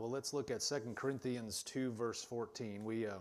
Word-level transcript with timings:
Well, 0.00 0.08
let's 0.08 0.32
look 0.32 0.50
at 0.50 0.62
2 0.62 0.94
Corinthians 0.94 1.62
2, 1.62 1.92
verse 1.92 2.24
14. 2.24 2.82
We, 2.82 3.06
um, 3.06 3.20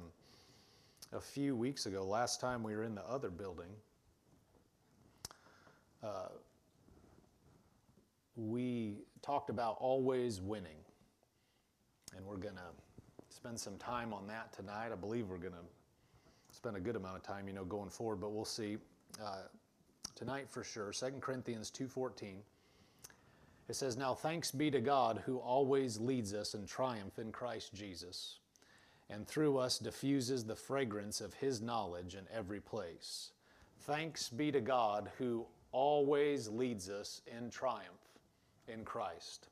a 1.11 1.19
few 1.19 1.53
weeks 1.53 1.87
ago, 1.87 2.05
last 2.05 2.39
time 2.39 2.63
we 2.63 2.73
were 2.73 2.85
in 2.85 2.95
the 2.95 3.05
other 3.05 3.29
building, 3.29 3.67
uh, 6.01 6.29
we 8.37 8.99
talked 9.21 9.49
about 9.49 9.75
always 9.81 10.39
winning. 10.39 10.77
And 12.15 12.25
we're 12.25 12.37
going 12.37 12.55
to 12.55 12.71
spend 13.35 13.59
some 13.59 13.77
time 13.77 14.13
on 14.13 14.25
that 14.27 14.53
tonight. 14.53 14.91
I 14.93 14.95
believe 14.95 15.27
we're 15.27 15.37
going 15.37 15.51
to 15.51 16.55
spend 16.55 16.77
a 16.77 16.79
good 16.79 16.95
amount 16.95 17.17
of 17.17 17.23
time, 17.23 17.45
you 17.45 17.53
know, 17.53 17.65
going 17.65 17.89
forward, 17.89 18.21
but 18.21 18.31
we'll 18.31 18.45
see. 18.45 18.77
Uh, 19.21 19.41
tonight 20.15 20.49
for 20.49 20.63
sure. 20.63 20.93
2 20.93 21.07
Corinthians 21.19 21.69
2.14. 21.71 22.35
It 23.69 23.75
says, 23.75 23.95
Now 23.95 24.15
thanks 24.15 24.49
be 24.49 24.71
to 24.71 24.81
God 24.81 25.21
who 25.25 25.37
always 25.37 25.99
leads 25.99 26.33
us 26.33 26.55
in 26.55 26.65
triumph 26.65 27.19
in 27.19 27.31
Christ 27.31 27.71
Jesus, 27.71 28.39
and 29.11 29.27
through 29.27 29.59
us 29.59 29.77
diffuses 29.77 30.43
the 30.43 30.55
fragrance 30.55 31.21
of 31.21 31.35
his 31.35 31.61
knowledge 31.61 32.15
in 32.15 32.25
every 32.35 32.59
place. 32.59 33.31
Thanks 33.81 34.27
be 34.27 34.51
to 34.51 34.59
God 34.59 35.11
who 35.19 35.45
always 35.71 36.47
leads 36.47 36.89
us 36.89 37.21
in 37.27 37.51
triumph 37.51 38.17
in 38.67 38.83
Christ. 38.83 39.49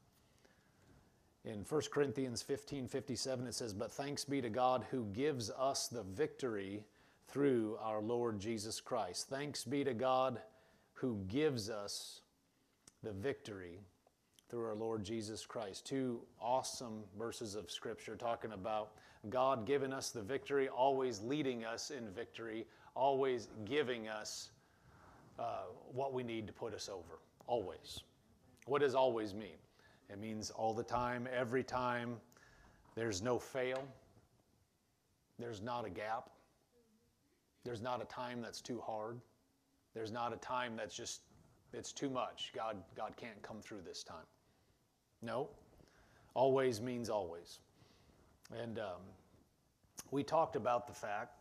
In 1.45 1.63
1 1.69 1.81
Corinthians 1.91 2.41
15 2.41 2.87
57, 2.87 3.45
it 3.45 3.53
says, 3.53 3.71
But 3.71 3.91
thanks 3.91 4.25
be 4.25 4.41
to 4.41 4.49
God 4.49 4.83
who 4.89 5.05
gives 5.13 5.51
us 5.51 5.87
the 5.87 6.03
victory 6.03 6.83
through 7.27 7.77
our 7.83 8.01
Lord 8.01 8.39
Jesus 8.39 8.81
Christ. 8.81 9.29
Thanks 9.29 9.63
be 9.63 9.83
to 9.83 9.93
God 9.93 10.41
who 10.93 11.19
gives 11.27 11.69
us 11.69 12.21
the 13.03 13.11
victory 13.11 13.79
through 14.49 14.65
our 14.65 14.75
Lord 14.75 15.03
Jesus 15.03 15.45
Christ. 15.45 15.85
Two 15.85 16.21
awesome 16.41 17.03
verses 17.17 17.55
of 17.55 17.69
Scripture 17.69 18.15
talking 18.15 18.53
about 18.53 18.91
God 19.29 19.65
giving 19.65 19.91
us 19.91 20.11
the 20.11 20.21
victory, 20.21 20.69
always 20.69 21.21
leading 21.21 21.65
us 21.65 21.91
in 21.91 22.09
victory, 22.11 22.65
always 22.95 23.49
giving 23.65 24.07
us 24.07 24.51
uh, 25.37 25.65
what 25.91 26.13
we 26.13 26.23
need 26.23 26.47
to 26.47 26.53
put 26.53 26.73
us 26.73 26.89
over. 26.89 27.19
Always. 27.45 28.01
What 28.65 28.81
does 28.81 28.95
always 28.95 29.33
mean? 29.33 29.57
It 30.09 30.19
means 30.19 30.49
all 30.51 30.73
the 30.73 30.83
time, 30.83 31.27
every 31.33 31.63
time. 31.63 32.15
There's 32.95 33.21
no 33.21 33.37
fail. 33.37 33.83
There's 35.37 35.61
not 35.61 35.85
a 35.85 35.89
gap. 35.89 36.29
There's 37.63 37.81
not 37.81 38.01
a 38.01 38.05
time 38.05 38.41
that's 38.41 38.61
too 38.61 38.81
hard. 38.85 39.19
There's 39.93 40.11
not 40.11 40.33
a 40.33 40.37
time 40.37 40.75
that's 40.77 40.95
just, 40.95 41.21
it's 41.73 41.91
too 41.91 42.09
much. 42.09 42.51
God, 42.55 42.77
God 42.95 43.13
can't 43.17 43.41
come 43.41 43.61
through 43.61 43.81
this 43.85 44.03
time. 44.03 44.25
No, 45.21 45.49
always 46.33 46.79
means 46.81 47.09
always. 47.09 47.59
And 48.61 48.79
um, 48.79 49.01
we 50.11 50.23
talked 50.23 50.55
about 50.55 50.87
the 50.87 50.93
fact 50.93 51.39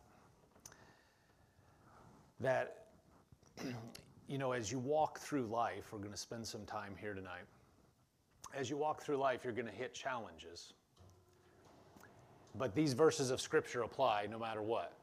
that, 2.39 2.85
you 4.27 4.37
know, 4.37 4.51
as 4.51 4.71
you 4.71 4.79
walk 4.79 5.19
through 5.19 5.45
life, 5.45 5.91
we're 5.91 5.99
going 5.99 6.11
to 6.11 6.17
spend 6.17 6.45
some 6.45 6.65
time 6.65 6.95
here 6.99 7.13
tonight. 7.13 7.45
As 8.53 8.69
you 8.69 8.77
walk 8.77 9.01
through 9.01 9.17
life, 9.17 9.43
you're 9.43 9.53
going 9.53 9.67
to 9.67 9.71
hit 9.71 9.93
challenges. 9.93 10.73
But 12.57 12.73
these 12.73 12.93
verses 12.93 13.29
of 13.29 13.39
Scripture 13.39 13.83
apply 13.83 14.27
no 14.29 14.39
matter 14.39 14.61
what. 14.61 14.93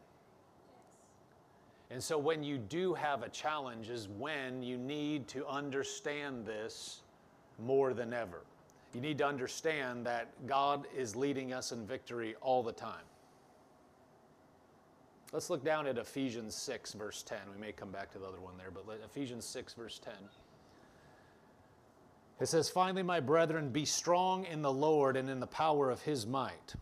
And 1.90 2.02
so 2.02 2.18
when 2.18 2.42
you 2.42 2.58
do 2.58 2.94
have 2.94 3.22
a 3.22 3.28
challenge, 3.28 3.88
is 3.88 4.08
when 4.08 4.62
you 4.62 4.76
need 4.76 5.28
to 5.28 5.46
understand 5.46 6.44
this 6.44 7.02
more 7.58 7.94
than 7.94 8.12
ever. 8.12 8.42
You 8.94 9.00
need 9.00 9.18
to 9.18 9.26
understand 9.26 10.06
that 10.06 10.28
God 10.46 10.86
is 10.96 11.16
leading 11.16 11.52
us 11.52 11.72
in 11.72 11.84
victory 11.84 12.36
all 12.40 12.62
the 12.62 12.72
time. 12.72 13.04
Let's 15.32 15.50
look 15.50 15.64
down 15.64 15.88
at 15.88 15.98
Ephesians 15.98 16.54
6, 16.54 16.92
verse 16.92 17.24
10. 17.24 17.38
We 17.52 17.60
may 17.60 17.72
come 17.72 17.90
back 17.90 18.12
to 18.12 18.18
the 18.20 18.26
other 18.26 18.40
one 18.40 18.56
there, 18.56 18.70
but 18.70 19.00
Ephesians 19.04 19.44
6, 19.46 19.74
verse 19.74 19.98
10. 19.98 20.14
It 22.40 22.46
says, 22.46 22.68
Finally, 22.68 23.02
my 23.02 23.18
brethren, 23.18 23.70
be 23.70 23.84
strong 23.84 24.44
in 24.44 24.62
the 24.62 24.72
Lord 24.72 25.16
and 25.16 25.28
in 25.28 25.40
the 25.40 25.46
power 25.48 25.90
of 25.90 26.02
his 26.02 26.24
might. 26.24 26.74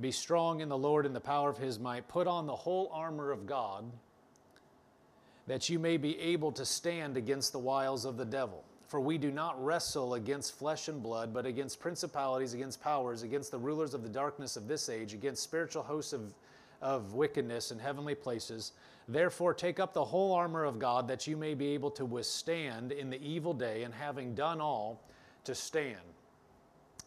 Be 0.00 0.12
strong 0.12 0.60
in 0.60 0.68
the 0.68 0.78
Lord 0.78 1.06
and 1.06 1.14
the 1.14 1.20
power 1.20 1.50
of 1.50 1.58
his 1.58 1.80
might. 1.80 2.06
Put 2.06 2.28
on 2.28 2.46
the 2.46 2.54
whole 2.54 2.88
armor 2.92 3.32
of 3.32 3.46
God, 3.46 3.84
that 5.48 5.68
you 5.68 5.80
may 5.80 5.96
be 5.96 6.16
able 6.20 6.52
to 6.52 6.64
stand 6.64 7.16
against 7.16 7.50
the 7.50 7.58
wiles 7.58 8.04
of 8.04 8.16
the 8.16 8.24
devil. 8.24 8.64
For 8.94 9.00
we 9.00 9.18
do 9.18 9.32
not 9.32 9.60
wrestle 9.60 10.14
against 10.14 10.56
flesh 10.56 10.86
and 10.86 11.02
blood, 11.02 11.34
but 11.34 11.46
against 11.46 11.80
principalities, 11.80 12.54
against 12.54 12.80
powers, 12.80 13.24
against 13.24 13.50
the 13.50 13.58
rulers 13.58 13.92
of 13.92 14.04
the 14.04 14.08
darkness 14.08 14.56
of 14.56 14.68
this 14.68 14.88
age, 14.88 15.14
against 15.14 15.42
spiritual 15.42 15.82
hosts 15.82 16.12
of, 16.12 16.32
of 16.80 17.12
wickedness 17.12 17.72
in 17.72 17.80
heavenly 17.80 18.14
places. 18.14 18.70
Therefore, 19.08 19.52
take 19.52 19.80
up 19.80 19.94
the 19.94 20.04
whole 20.04 20.32
armor 20.32 20.62
of 20.62 20.78
God, 20.78 21.08
that 21.08 21.26
you 21.26 21.36
may 21.36 21.54
be 21.54 21.74
able 21.74 21.90
to 21.90 22.04
withstand 22.04 22.92
in 22.92 23.10
the 23.10 23.20
evil 23.20 23.52
day, 23.52 23.82
and 23.82 23.92
having 23.92 24.32
done 24.32 24.60
all, 24.60 25.02
to 25.42 25.56
stand. 25.56 25.98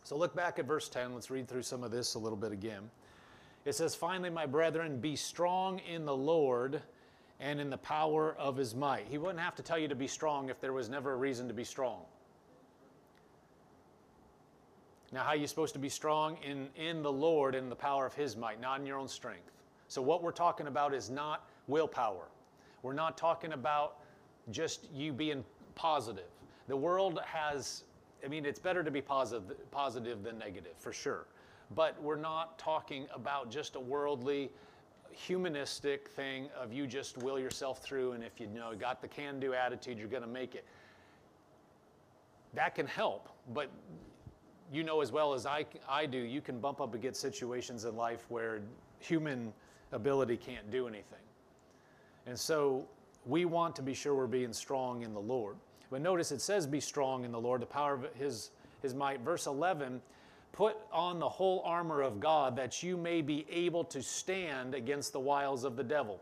So 0.04 0.18
look 0.18 0.36
back 0.36 0.60
at 0.60 0.66
verse 0.66 0.90
10. 0.90 1.14
Let's 1.14 1.32
read 1.32 1.48
through 1.48 1.64
some 1.64 1.86
of 1.86 1.92
this 1.92 2.16
a 2.16 2.20
little 2.20 2.38
bit 2.38 2.52
again. 2.52 2.92
It 3.64 3.76
says, 3.76 3.96
Finally, 3.96 4.32
my 4.32 4.46
brethren, 4.46 5.00
be 5.00 5.16
strong 5.16 5.80
in 5.90 6.04
the 6.04 6.18
Lord 6.18 6.82
and 7.40 7.60
in 7.60 7.70
the 7.70 7.78
power 7.78 8.36
of 8.40 8.58
his 8.58 8.74
might. 8.74 9.06
He 9.10 9.18
wouldn't 9.18 9.40
have 9.40 9.56
to 9.56 9.64
tell 9.64 9.78
you 9.78 9.88
to 9.88 9.96
be 9.96 10.08
strong 10.08 10.50
if 10.50 10.60
there 10.60 10.74
was 10.74 10.90
never 10.90 11.14
a 11.14 11.16
reason 11.16 11.48
to 11.48 11.54
be 11.54 11.64
strong. 11.64 12.02
Now, 15.12 15.24
how 15.24 15.30
are 15.30 15.36
you 15.36 15.48
supposed 15.48 15.74
to 15.74 15.80
be 15.80 15.90
strong? 15.90 16.38
In, 16.44 16.68
in 16.76 17.02
the 17.02 17.12
Lord 17.12 17.56
and 17.56 17.72
the 17.72 17.76
power 17.76 18.06
of 18.06 18.14
his 18.14 18.36
might, 18.36 18.60
not 18.60 18.80
in 18.80 18.86
your 18.86 18.98
own 18.98 19.08
strength. 19.08 19.52
So, 19.88 20.02
what 20.02 20.22
we're 20.22 20.32
talking 20.32 20.68
about 20.68 20.94
is 20.94 21.10
not 21.10 21.48
willpower. 21.68 22.28
We're 22.82 22.94
not 22.94 23.18
talking 23.18 23.54
about 23.54 24.00
just 24.52 24.88
you 24.94 25.14
being 25.14 25.46
positive. 25.76 26.26
The 26.68 26.76
world 26.76 27.22
has, 27.26 27.84
I 28.24 28.28
mean, 28.28 28.46
it's 28.46 28.60
better 28.60 28.84
to 28.84 28.92
be 28.92 29.02
positive, 29.02 29.56
positive 29.72 30.24
than 30.24 30.38
negative, 30.38 30.74
for 30.78 30.92
sure. 30.92 31.26
But 31.74 32.02
we're 32.02 32.16
not 32.18 32.58
talking 32.60 33.08
about 33.14 33.50
just 33.50 33.76
a 33.76 33.80
worldly, 33.80 34.50
humanistic 35.18 36.10
thing 36.10 36.48
of 36.56 36.72
you 36.72 36.86
just 36.86 37.18
will 37.18 37.40
yourself 37.40 37.80
through, 37.80 38.12
and 38.12 38.24
if 38.24 38.40
you 38.40 38.48
know 38.48 38.74
got 38.76 39.02
the 39.02 39.08
can-do 39.08 39.54
attitude, 39.54 39.98
you're 39.98 40.08
going 40.08 40.24
to 40.24 40.30
make 40.30 40.56
it. 40.56 40.66
That 42.54 42.76
can 42.76 42.88
help, 42.88 43.30
but 43.54 43.70
you 44.72 44.84
know 44.84 45.02
as 45.02 45.12
well 45.12 45.34
as 45.34 45.46
I, 45.46 45.66
I 45.90 46.06
do, 46.06 46.18
you 46.18 46.42
can 46.42 46.60
bump 46.60 46.82
up 46.82 46.94
against 46.94 47.20
situations 47.20 47.86
in 47.86 47.96
life 47.96 48.26
where 48.30 48.62
human 49.00 49.54
ability 49.92 50.38
can't 50.38 50.70
do 50.70 50.88
anything. 50.88 51.20
And 52.26 52.38
so 52.38 52.86
we 53.26 53.46
want 53.46 53.76
to 53.78 53.82
be 53.82 53.94
sure 53.94 54.14
we're 54.14 54.28
being 54.28 54.54
strong 54.54 55.02
in 55.02 55.14
the 55.14 55.20
Lord. 55.20 55.56
But 55.90 56.02
notice 56.02 56.32
it 56.32 56.42
says, 56.42 56.68
Be 56.68 56.80
strong 56.80 57.24
in 57.24 57.32
the 57.32 57.40
Lord, 57.40 57.62
the 57.62 57.66
power 57.66 57.94
of 57.94 58.06
his, 58.16 58.52
his 58.82 58.94
might. 58.94 59.22
Verse 59.22 59.48
11 59.48 60.02
Put 60.58 60.78
on 60.92 61.20
the 61.20 61.30
whole 61.30 61.62
armor 61.64 62.02
of 62.02 62.20
God 62.20 62.56
that 62.56 62.82
you 62.82 62.98
may 62.98 63.22
be 63.22 63.46
able 63.48 63.84
to 63.84 64.02
stand 64.02 64.74
against 64.74 65.14
the 65.14 65.20
wiles 65.20 65.64
of 65.64 65.76
the 65.76 65.84
devil. 65.84 66.20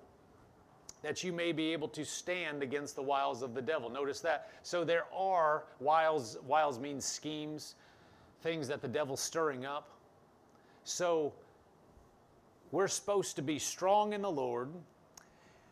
That 1.03 1.23
you 1.23 1.31
may 1.31 1.53
be 1.53 1.71
able 1.71 1.87
to 1.87 2.03
stand 2.03 2.61
against 2.61 2.97
the 2.97 3.01
wiles 3.01 3.41
of 3.41 3.53
the 3.53 3.61
devil. 3.61 3.89
Notice 3.89 4.19
that. 4.19 4.49
So 4.61 4.83
there 4.83 5.05
are 5.15 5.63
wiles, 5.79 6.37
wiles 6.45 6.79
means 6.79 7.05
schemes, 7.05 7.75
things 8.41 8.67
that 8.67 8.81
the 8.81 8.89
devil's 8.89 9.21
stirring 9.21 9.65
up. 9.65 9.87
So 10.83 11.31
we're 12.73 12.89
supposed 12.89 13.37
to 13.37 13.41
be 13.41 13.57
strong 13.57 14.11
in 14.11 14.21
the 14.21 14.29
Lord. 14.29 14.67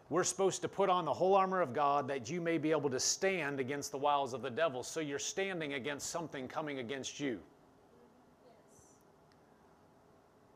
We're 0.09 0.23
supposed 0.23 0.61
to 0.61 0.69
put 0.69 0.89
on 0.89 1.03
the 1.03 1.11
whole 1.11 1.35
armor 1.35 1.59
of 1.59 1.73
God 1.73 2.07
that 2.07 2.29
you 2.29 2.39
may 2.39 2.57
be 2.57 2.71
able 2.71 2.91
to 2.91 2.99
stand 3.01 3.59
against 3.59 3.91
the 3.91 3.97
wiles 3.97 4.33
of 4.33 4.41
the 4.41 4.49
devil. 4.49 4.83
So 4.83 5.01
you're 5.01 5.19
standing 5.19 5.73
against 5.73 6.11
something 6.11 6.47
coming 6.47 6.79
against 6.79 7.19
you. 7.19 7.41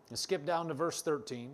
And 0.10 0.18
skip 0.18 0.46
down 0.46 0.68
to 0.70 0.74
verse 0.74 1.02
13. 1.02 1.52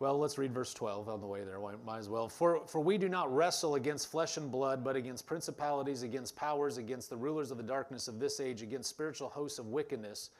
Well, 0.00 0.18
let's 0.18 0.38
read 0.38 0.54
verse 0.54 0.72
12 0.72 1.10
on 1.10 1.20
the 1.20 1.26
way 1.26 1.44
there. 1.44 1.58
Might 1.84 1.98
as 1.98 2.08
well. 2.08 2.28
For, 2.28 2.66
for 2.66 2.80
we 2.80 2.96
do 2.96 3.08
not 3.08 3.34
wrestle 3.34 3.74
against 3.74 4.10
flesh 4.10 4.38
and 4.38 4.50
blood, 4.50 4.82
but 4.82 4.96
against 4.96 5.26
principalities, 5.26 6.02
against 6.02 6.36
powers, 6.36 6.78
against 6.78 7.10
the 7.10 7.16
rulers 7.16 7.50
of 7.50 7.58
the 7.58 7.62
darkness 7.62 8.08
of 8.08 8.18
this 8.18 8.40
age, 8.40 8.62
against 8.62 8.88
spiritual 8.88 9.28
hosts 9.28 9.58
of 9.58 9.66
wickedness 9.66 10.30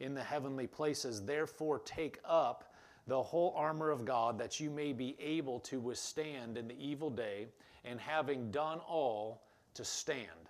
in 0.00 0.14
the 0.14 0.22
heavenly 0.22 0.66
places. 0.66 1.22
Therefore, 1.22 1.80
take 1.80 2.18
up 2.24 2.72
the 3.06 3.22
whole 3.22 3.52
armor 3.56 3.90
of 3.90 4.06
God, 4.06 4.38
that 4.38 4.58
you 4.58 4.70
may 4.70 4.94
be 4.94 5.16
able 5.20 5.60
to 5.60 5.80
withstand 5.80 6.56
in 6.56 6.66
the 6.68 6.78
evil 6.82 7.10
day, 7.10 7.46
and 7.84 8.00
having 8.00 8.50
done 8.50 8.78
all, 8.88 9.42
to 9.74 9.84
stand. 9.84 10.49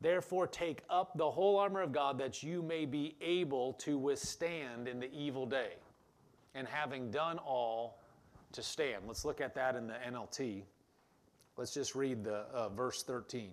Therefore, 0.00 0.46
take 0.46 0.82
up 0.88 1.16
the 1.16 1.30
whole 1.30 1.58
armor 1.58 1.82
of 1.82 1.92
God 1.92 2.18
that 2.18 2.42
you 2.42 2.62
may 2.62 2.86
be 2.86 3.16
able 3.20 3.74
to 3.74 3.98
withstand 3.98 4.88
in 4.88 4.98
the 4.98 5.12
evil 5.12 5.44
day. 5.46 5.74
And 6.54 6.66
having 6.66 7.10
done 7.10 7.38
all, 7.38 8.00
to 8.52 8.62
stand. 8.62 9.04
Let's 9.06 9.24
look 9.24 9.40
at 9.40 9.54
that 9.54 9.76
in 9.76 9.86
the 9.86 9.94
NLT. 9.94 10.62
Let's 11.56 11.72
just 11.72 11.94
read 11.94 12.24
the 12.24 12.46
uh, 12.52 12.68
verse 12.70 13.02
13. 13.02 13.50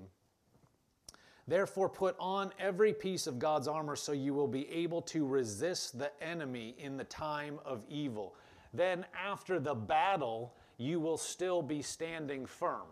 Therefore, 1.47 1.87
put 1.87 2.15
on 2.19 2.51
every 2.59 2.93
piece 2.93 3.25
of 3.25 3.39
God's 3.39 3.67
armor 3.67 3.95
so 3.95 4.11
you 4.11 4.33
will 4.33 4.47
be 4.47 4.69
able 4.69 5.01
to 5.03 5.25
resist 5.25 5.97
the 5.97 6.11
enemy 6.21 6.75
in 6.77 6.97
the 6.97 7.05
time 7.05 7.59
of 7.63 7.83
evil. 7.89 8.35
Then, 8.73 9.05
after 9.17 9.59
the 9.59 9.73
battle, 9.73 10.53
you 10.77 10.99
will 10.99 11.17
still 11.17 11.61
be 11.61 11.81
standing 11.81 12.45
firm. 12.45 12.87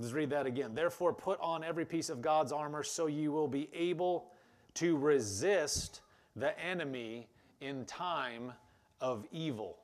Let's 0.00 0.14
read 0.14 0.30
that 0.30 0.46
again. 0.46 0.74
Therefore, 0.74 1.12
put 1.12 1.38
on 1.40 1.62
every 1.62 1.84
piece 1.84 2.08
of 2.08 2.22
God's 2.22 2.52
armor 2.52 2.82
so 2.82 3.06
you 3.06 3.32
will 3.32 3.48
be 3.48 3.68
able 3.74 4.30
to 4.74 4.96
resist 4.96 6.00
the 6.36 6.58
enemy 6.58 7.28
in 7.60 7.84
time 7.84 8.52
of 9.02 9.26
evil. 9.30 9.76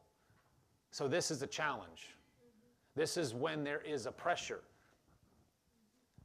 So, 0.91 1.07
this 1.07 1.31
is 1.31 1.43
a 1.43 1.47
challenge. 1.47 2.15
This 2.95 3.19
is 3.19 3.35
when 3.35 3.63
there 3.63 3.83
is 3.83 4.07
a 4.07 4.11
pressure. 4.11 4.63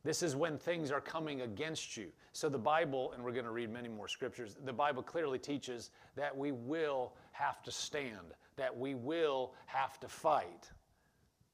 This 0.06 0.24
is 0.24 0.38
when 0.38 0.58
things 0.58 0.90
are 0.90 1.02
coming 1.02 1.42
against 1.42 1.98
you. 1.98 2.08
So, 2.32 2.48
the 2.48 2.58
Bible, 2.58 3.12
and 3.12 3.22
we're 3.22 3.34
going 3.34 3.44
to 3.44 3.52
read 3.52 3.70
many 3.70 3.90
more 3.90 4.08
scriptures, 4.08 4.56
the 4.64 4.72
Bible 4.72 5.04
clearly 5.04 5.38
teaches 5.38 5.90
that 6.16 6.36
we 6.36 6.54
will 6.54 7.12
have 7.34 7.62
to 7.64 7.72
stand, 7.72 8.36
that 8.56 8.76
we 8.76 8.96
will 8.96 9.54
have 9.66 10.00
to 10.00 10.08
fight. 10.08 10.72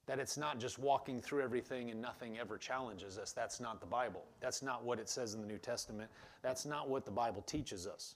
That 0.08 0.20
it's 0.20 0.38
not 0.38 0.60
just 0.60 0.80
walking 0.80 1.22
through 1.22 1.44
everything 1.44 1.92
and 1.92 2.02
nothing 2.02 2.40
ever 2.40 2.58
challenges 2.58 3.18
us. 3.18 3.34
That's 3.34 3.60
not 3.60 3.80
the 3.80 3.86
Bible. 3.86 4.24
That's 4.40 4.64
not 4.64 4.84
what 4.84 5.00
it 5.00 5.10
says 5.10 5.34
in 5.34 5.42
the 5.42 5.48
New 5.48 5.58
Testament. 5.58 6.10
That's 6.42 6.66
not 6.66 6.90
what 6.90 7.06
the 7.06 7.12
Bible 7.12 7.42
teaches 7.42 7.86
us. 7.86 8.16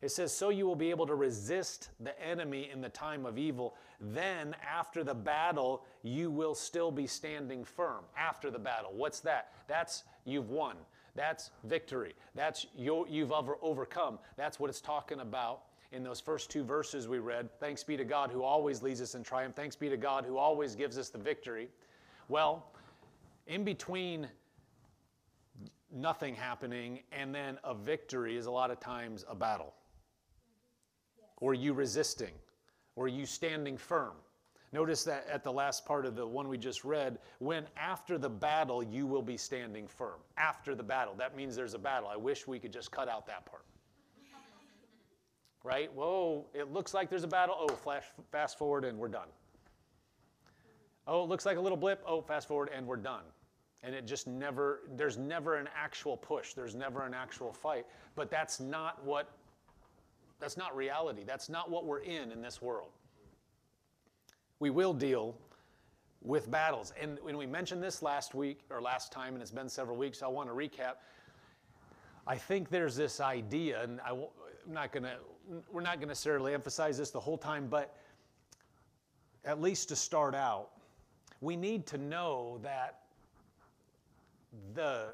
It 0.00 0.10
says, 0.10 0.32
So 0.32 0.48
you 0.48 0.66
will 0.66 0.76
be 0.76 0.90
able 0.90 1.06
to 1.06 1.14
resist 1.14 1.90
the 2.00 2.20
enemy 2.20 2.70
in 2.72 2.80
the 2.80 2.88
time 2.88 3.24
of 3.24 3.38
evil. 3.38 3.76
Then, 4.00 4.56
after 4.68 5.04
the 5.04 5.14
battle, 5.14 5.84
you 6.02 6.30
will 6.30 6.54
still 6.54 6.90
be 6.90 7.06
standing 7.06 7.64
firm. 7.64 8.04
After 8.18 8.50
the 8.50 8.58
battle. 8.58 8.90
What's 8.94 9.20
that? 9.20 9.52
That's 9.68 10.02
you've 10.24 10.50
won. 10.50 10.76
That's 11.14 11.50
victory. 11.64 12.14
That's 12.34 12.66
you, 12.76 13.06
you've 13.08 13.32
over, 13.32 13.56
overcome. 13.62 14.18
That's 14.36 14.58
what 14.58 14.70
it's 14.70 14.80
talking 14.80 15.20
about 15.20 15.62
in 15.92 16.02
those 16.02 16.20
first 16.20 16.50
two 16.50 16.64
verses 16.64 17.06
we 17.06 17.18
read. 17.18 17.48
Thanks 17.60 17.84
be 17.84 17.96
to 17.96 18.04
God 18.04 18.30
who 18.30 18.42
always 18.42 18.82
leads 18.82 19.00
us 19.00 19.14
in 19.14 19.22
triumph. 19.22 19.54
Thanks 19.54 19.76
be 19.76 19.88
to 19.90 19.96
God 19.96 20.24
who 20.24 20.38
always 20.38 20.74
gives 20.74 20.98
us 20.98 21.10
the 21.10 21.18
victory. 21.18 21.68
Well, 22.28 22.72
in 23.46 23.62
between 23.62 24.28
nothing 25.94 26.34
happening 26.34 27.00
and 27.12 27.34
then 27.34 27.58
a 27.62 27.74
victory 27.74 28.36
is 28.36 28.46
a 28.46 28.50
lot 28.50 28.70
of 28.70 28.80
times 28.80 29.24
a 29.28 29.34
battle. 29.34 29.74
Or 31.38 31.54
you 31.54 31.74
resisting, 31.74 32.32
or 32.96 33.08
you 33.08 33.26
standing 33.26 33.76
firm. 33.76 34.14
Notice 34.72 35.04
that 35.04 35.26
at 35.30 35.44
the 35.44 35.52
last 35.52 35.84
part 35.84 36.06
of 36.06 36.16
the 36.16 36.26
one 36.26 36.48
we 36.48 36.56
just 36.56 36.84
read, 36.84 37.18
when 37.40 37.66
after 37.76 38.16
the 38.16 38.30
battle 38.30 38.82
you 38.82 39.06
will 39.06 39.22
be 39.22 39.36
standing 39.36 39.86
firm. 39.86 40.20
After 40.38 40.74
the 40.74 40.84
battle. 40.84 41.14
That 41.18 41.36
means 41.36 41.54
there's 41.54 41.74
a 41.74 41.78
battle. 41.78 42.08
I 42.08 42.16
wish 42.16 42.46
we 42.46 42.58
could 42.58 42.72
just 42.72 42.90
cut 42.90 43.08
out 43.08 43.26
that 43.26 43.44
part 43.44 43.64
right? 45.64 45.92
Whoa, 45.92 46.46
it 46.54 46.72
looks 46.72 46.94
like 46.94 47.08
there's 47.08 47.24
a 47.24 47.28
battle. 47.28 47.56
Oh, 47.58 47.74
flash, 47.74 48.04
fast 48.30 48.58
forward 48.58 48.84
and 48.84 48.98
we're 48.98 49.08
done. 49.08 49.28
Oh, 51.06 51.24
it 51.24 51.28
looks 51.28 51.46
like 51.46 51.56
a 51.56 51.60
little 51.60 51.78
blip. 51.78 52.02
Oh, 52.06 52.20
fast 52.20 52.48
forward 52.48 52.70
and 52.74 52.86
we're 52.86 52.96
done. 52.96 53.24
And 53.82 53.94
it 53.94 54.06
just 54.06 54.26
never, 54.26 54.80
there's 54.96 55.18
never 55.18 55.56
an 55.56 55.68
actual 55.76 56.16
push. 56.16 56.54
There's 56.54 56.74
never 56.74 57.04
an 57.04 57.14
actual 57.14 57.52
fight. 57.52 57.86
But 58.14 58.30
that's 58.30 58.60
not 58.60 59.04
what, 59.04 59.30
that's 60.38 60.56
not 60.56 60.76
reality. 60.76 61.24
That's 61.26 61.48
not 61.48 61.70
what 61.70 61.84
we're 61.84 62.00
in 62.02 62.30
in 62.30 62.40
this 62.40 62.62
world. 62.62 62.90
We 64.60 64.70
will 64.70 64.94
deal 64.94 65.36
with 66.22 66.48
battles. 66.50 66.92
And 67.00 67.18
when 67.22 67.36
we 67.36 67.46
mentioned 67.46 67.82
this 67.82 68.02
last 68.02 68.34
week 68.34 68.60
or 68.70 68.80
last 68.80 69.10
time, 69.10 69.34
and 69.34 69.42
it's 69.42 69.50
been 69.50 69.68
several 69.68 69.96
weeks, 69.96 70.22
I 70.22 70.28
want 70.28 70.48
to 70.48 70.54
recap. 70.54 70.94
I 72.26 72.36
think 72.36 72.68
there's 72.68 72.94
this 72.94 73.20
idea, 73.20 73.82
and 73.82 74.00
I, 74.00 74.12
am 74.66 74.74
not 74.74 74.92
going 74.92 75.04
to 75.04 75.16
we're 75.70 75.80
not 75.80 75.94
going 75.94 76.02
to 76.02 76.06
necessarily 76.06 76.54
emphasize 76.54 76.96
this 76.98 77.10
the 77.10 77.20
whole 77.20 77.38
time, 77.38 77.66
but 77.68 77.96
at 79.44 79.60
least 79.60 79.88
to 79.88 79.96
start 79.96 80.34
out, 80.34 80.70
we 81.40 81.56
need 81.56 81.86
to 81.86 81.98
know 81.98 82.60
that 82.62 83.00
the 84.74 85.08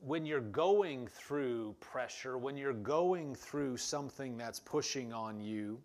when 0.00 0.26
you're 0.26 0.40
going 0.40 1.06
through 1.06 1.74
pressure, 1.78 2.36
when 2.36 2.56
you're 2.56 2.72
going 2.72 3.34
through 3.34 3.76
something 3.76 4.36
that's 4.36 4.58
pushing 4.58 5.12
on 5.12 5.40
you, 5.40 5.80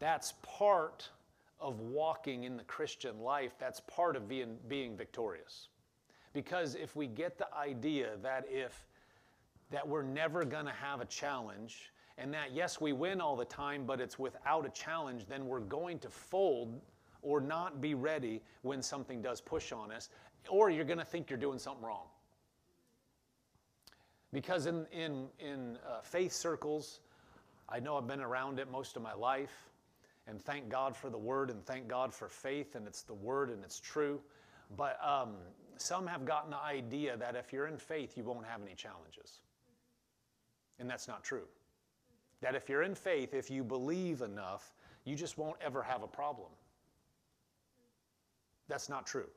that's 0.00 0.34
part 0.42 1.08
of 1.60 1.78
walking 1.78 2.42
in 2.44 2.56
the 2.56 2.64
Christian 2.64 3.20
life. 3.20 3.52
That's 3.60 3.80
part 3.80 4.16
of 4.16 4.28
being, 4.28 4.58
being 4.66 4.96
victorious. 4.96 5.68
Because 6.32 6.74
if 6.74 6.96
we 6.96 7.06
get 7.06 7.38
the 7.38 7.46
idea 7.54 8.16
that 8.22 8.44
if 8.48 8.84
that 9.72 9.86
we're 9.86 10.02
never 10.02 10.44
going 10.44 10.66
to 10.66 10.72
have 10.72 11.00
a 11.00 11.06
challenge 11.06 11.92
and 12.18 12.32
that 12.34 12.52
yes, 12.52 12.80
we 12.80 12.92
win 12.92 13.20
all 13.20 13.36
the 13.36 13.44
time, 13.44 13.84
but 13.86 14.00
it's 14.00 14.18
without 14.18 14.66
a 14.66 14.70
challenge, 14.70 15.26
then 15.26 15.46
we're 15.46 15.60
going 15.60 15.98
to 16.00 16.10
fold 16.10 16.80
or 17.22 17.40
not 17.40 17.80
be 17.80 17.94
ready 17.94 18.42
when 18.62 18.82
something 18.82 19.22
does 19.22 19.40
push 19.40 19.72
on 19.72 19.90
us, 19.90 20.08
or 20.48 20.70
you're 20.70 20.84
going 20.84 20.98
to 20.98 21.04
think 21.04 21.30
you're 21.30 21.38
doing 21.38 21.58
something 21.58 21.84
wrong. 21.84 22.06
Because 24.32 24.66
in, 24.66 24.86
in, 24.92 25.26
in 25.38 25.78
uh, 25.88 26.00
faith 26.02 26.32
circles, 26.32 27.00
I 27.68 27.80
know 27.80 27.96
I've 27.96 28.06
been 28.06 28.20
around 28.20 28.58
it 28.58 28.70
most 28.70 28.96
of 28.96 29.02
my 29.02 29.14
life, 29.14 29.70
and 30.26 30.40
thank 30.40 30.68
God 30.68 30.96
for 30.96 31.10
the 31.10 31.18
Word 31.18 31.50
and 31.50 31.64
thank 31.64 31.88
God 31.88 32.12
for 32.12 32.28
faith, 32.28 32.74
and 32.74 32.86
it's 32.86 33.02
the 33.02 33.14
Word 33.14 33.50
and 33.50 33.62
it's 33.64 33.78
true. 33.78 34.20
But 34.76 34.98
um, 35.04 35.34
some 35.76 36.06
have 36.06 36.24
gotten 36.24 36.50
the 36.50 36.62
idea 36.62 37.16
that 37.16 37.36
if 37.36 37.52
you're 37.52 37.66
in 37.66 37.76
faith, 37.76 38.16
you 38.16 38.24
won't 38.24 38.46
have 38.46 38.62
any 38.62 38.74
challenges. 38.74 39.40
And 40.82 40.90
that's 40.90 41.06
not 41.06 41.22
true. 41.22 41.44
That 42.40 42.56
if 42.56 42.68
you're 42.68 42.82
in 42.82 42.96
faith, 42.96 43.34
if 43.34 43.52
you 43.52 43.62
believe 43.62 44.20
enough, 44.20 44.74
you 45.04 45.14
just 45.14 45.38
won't 45.38 45.56
ever 45.64 45.80
have 45.80 46.02
a 46.02 46.08
problem. 46.08 46.48
That's 48.66 48.88
not 48.88 49.06
true. 49.06 49.28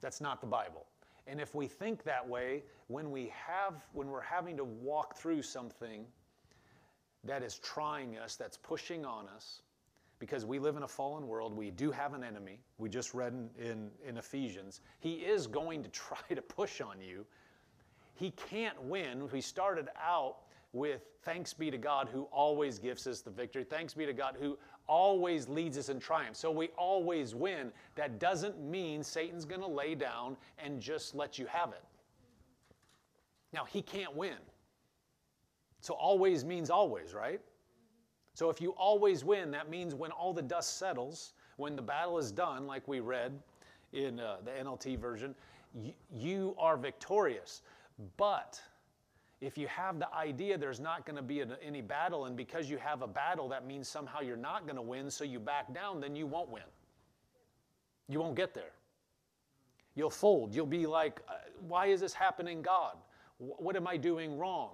That's 0.00 0.20
not 0.20 0.40
the 0.40 0.48
Bible. 0.48 0.84
And 1.28 1.40
if 1.40 1.54
we 1.54 1.68
think 1.68 2.02
that 2.02 2.28
way, 2.28 2.64
when 2.88 3.12
we 3.12 3.32
have 3.46 3.74
when 3.92 4.08
we're 4.08 4.20
having 4.20 4.56
to 4.56 4.64
walk 4.64 5.14
through 5.14 5.42
something 5.42 6.04
that 7.22 7.44
is 7.44 7.60
trying 7.60 8.18
us, 8.18 8.34
that's 8.34 8.56
pushing 8.56 9.04
on 9.04 9.28
us, 9.28 9.62
because 10.18 10.44
we 10.44 10.58
live 10.58 10.76
in 10.76 10.82
a 10.82 10.88
fallen 10.88 11.28
world, 11.28 11.56
we 11.56 11.70
do 11.70 11.92
have 11.92 12.14
an 12.14 12.24
enemy. 12.24 12.58
We 12.78 12.88
just 12.88 13.14
read 13.14 13.32
in, 13.32 13.64
in, 13.64 13.90
in 14.04 14.16
Ephesians. 14.16 14.80
He 14.98 15.14
is 15.18 15.46
going 15.46 15.84
to 15.84 15.88
try 15.90 16.18
to 16.34 16.42
push 16.42 16.80
on 16.80 17.00
you. 17.00 17.24
He 18.18 18.32
can't 18.32 18.80
win. 18.82 19.28
We 19.30 19.40
started 19.40 19.88
out 19.96 20.38
with 20.72 21.02
thanks 21.22 21.54
be 21.54 21.70
to 21.70 21.78
God 21.78 22.08
who 22.12 22.22
always 22.32 22.78
gives 22.80 23.06
us 23.06 23.20
the 23.20 23.30
victory. 23.30 23.62
Thanks 23.62 23.94
be 23.94 24.06
to 24.06 24.12
God 24.12 24.36
who 24.40 24.58
always 24.88 25.48
leads 25.48 25.78
us 25.78 25.88
in 25.88 26.00
triumph. 26.00 26.36
So 26.36 26.50
we 26.50 26.68
always 26.76 27.36
win. 27.36 27.70
That 27.94 28.18
doesn't 28.18 28.60
mean 28.60 29.04
Satan's 29.04 29.44
going 29.44 29.60
to 29.60 29.68
lay 29.68 29.94
down 29.94 30.36
and 30.58 30.80
just 30.80 31.14
let 31.14 31.38
you 31.38 31.46
have 31.46 31.70
it. 31.70 31.84
Now, 33.52 33.64
he 33.64 33.82
can't 33.82 34.14
win. 34.16 34.36
So 35.80 35.94
always 35.94 36.44
means 36.44 36.70
always, 36.70 37.14
right? 37.14 37.40
So 38.34 38.50
if 38.50 38.60
you 38.60 38.70
always 38.70 39.24
win, 39.24 39.52
that 39.52 39.70
means 39.70 39.94
when 39.94 40.10
all 40.10 40.32
the 40.32 40.42
dust 40.42 40.76
settles, 40.76 41.34
when 41.56 41.76
the 41.76 41.82
battle 41.82 42.18
is 42.18 42.32
done, 42.32 42.66
like 42.66 42.88
we 42.88 42.98
read 42.98 43.32
in 43.92 44.18
uh, 44.18 44.38
the 44.44 44.50
NLT 44.50 44.98
version, 44.98 45.36
you 46.12 46.56
are 46.58 46.76
victorious. 46.76 47.62
But 48.16 48.60
if 49.40 49.56
you 49.56 49.68
have 49.68 49.98
the 49.98 50.12
idea 50.14 50.58
there's 50.58 50.80
not 50.80 51.06
going 51.06 51.16
to 51.16 51.22
be 51.22 51.42
any 51.64 51.82
battle, 51.82 52.26
and 52.26 52.36
because 52.36 52.68
you 52.68 52.78
have 52.78 53.02
a 53.02 53.06
battle, 53.06 53.48
that 53.48 53.66
means 53.66 53.88
somehow 53.88 54.20
you're 54.20 54.36
not 54.36 54.64
going 54.64 54.76
to 54.76 54.82
win, 54.82 55.10
so 55.10 55.24
you 55.24 55.38
back 55.38 55.72
down, 55.72 56.00
then 56.00 56.16
you 56.16 56.26
won't 56.26 56.50
win. 56.50 56.62
You 58.08 58.20
won't 58.20 58.36
get 58.36 58.54
there. 58.54 58.72
You'll 59.94 60.10
fold. 60.10 60.54
You'll 60.54 60.66
be 60.66 60.86
like, 60.86 61.20
uh, 61.28 61.34
why 61.66 61.86
is 61.86 62.00
this 62.00 62.14
happening, 62.14 62.62
God? 62.62 62.96
What 63.38 63.76
am 63.76 63.86
I 63.86 63.96
doing 63.96 64.38
wrong? 64.38 64.70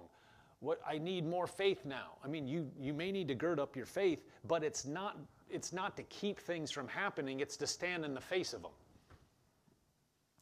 What 0.59 0.79
I 0.87 0.97
need 0.97 1.25
more 1.25 1.47
faith 1.47 1.85
now. 1.85 2.17
I 2.23 2.27
mean, 2.27 2.47
you 2.47 2.71
you 2.79 2.93
may 2.93 3.11
need 3.11 3.27
to 3.27 3.35
gird 3.35 3.59
up 3.59 3.75
your 3.75 3.85
faith, 3.85 4.23
but 4.47 4.63
it's 4.63 4.85
not 4.85 5.17
it's 5.49 5.73
not 5.73 5.95
to 5.97 6.03
keep 6.03 6.39
things 6.39 6.71
from 6.71 6.87
happening, 6.87 7.39
it's 7.39 7.57
to 7.57 7.67
stand 7.67 8.05
in 8.05 8.13
the 8.13 8.21
face 8.21 8.53
of 8.53 8.61
them. 8.61 8.71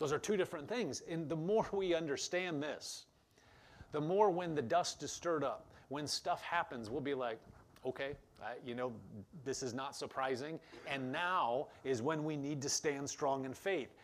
Those 0.04 0.12
are 0.12 0.20
two 0.20 0.36
different 0.36 0.68
things. 0.68 1.02
And 1.10 1.30
the 1.30 1.36
more 1.38 1.66
we 1.72 1.96
understand 1.96 2.62
this, 2.62 3.06
the 3.94 4.02
more 4.02 4.30
when 4.30 4.54
the 4.54 4.62
dust 4.62 5.02
is 5.02 5.14
stirred 5.14 5.46
up, 5.46 5.66
when 5.88 6.08
stuff 6.08 6.42
happens, 6.42 6.90
we'll 6.90 7.00
be 7.00 7.14
like, 7.14 7.40
okay, 7.86 8.18
uh, 8.42 8.48
you 8.66 8.76
know, 8.76 8.92
this 9.46 9.64
is 9.64 9.74
not 9.74 9.96
surprising. 9.96 10.60
And 10.92 11.10
now 11.10 11.68
is 11.86 12.02
when 12.02 12.26
we 12.26 12.36
need 12.36 12.62
to 12.64 12.70
stand 12.70 13.10
strong 13.10 13.46
in 13.46 13.54
faith. 13.54 13.96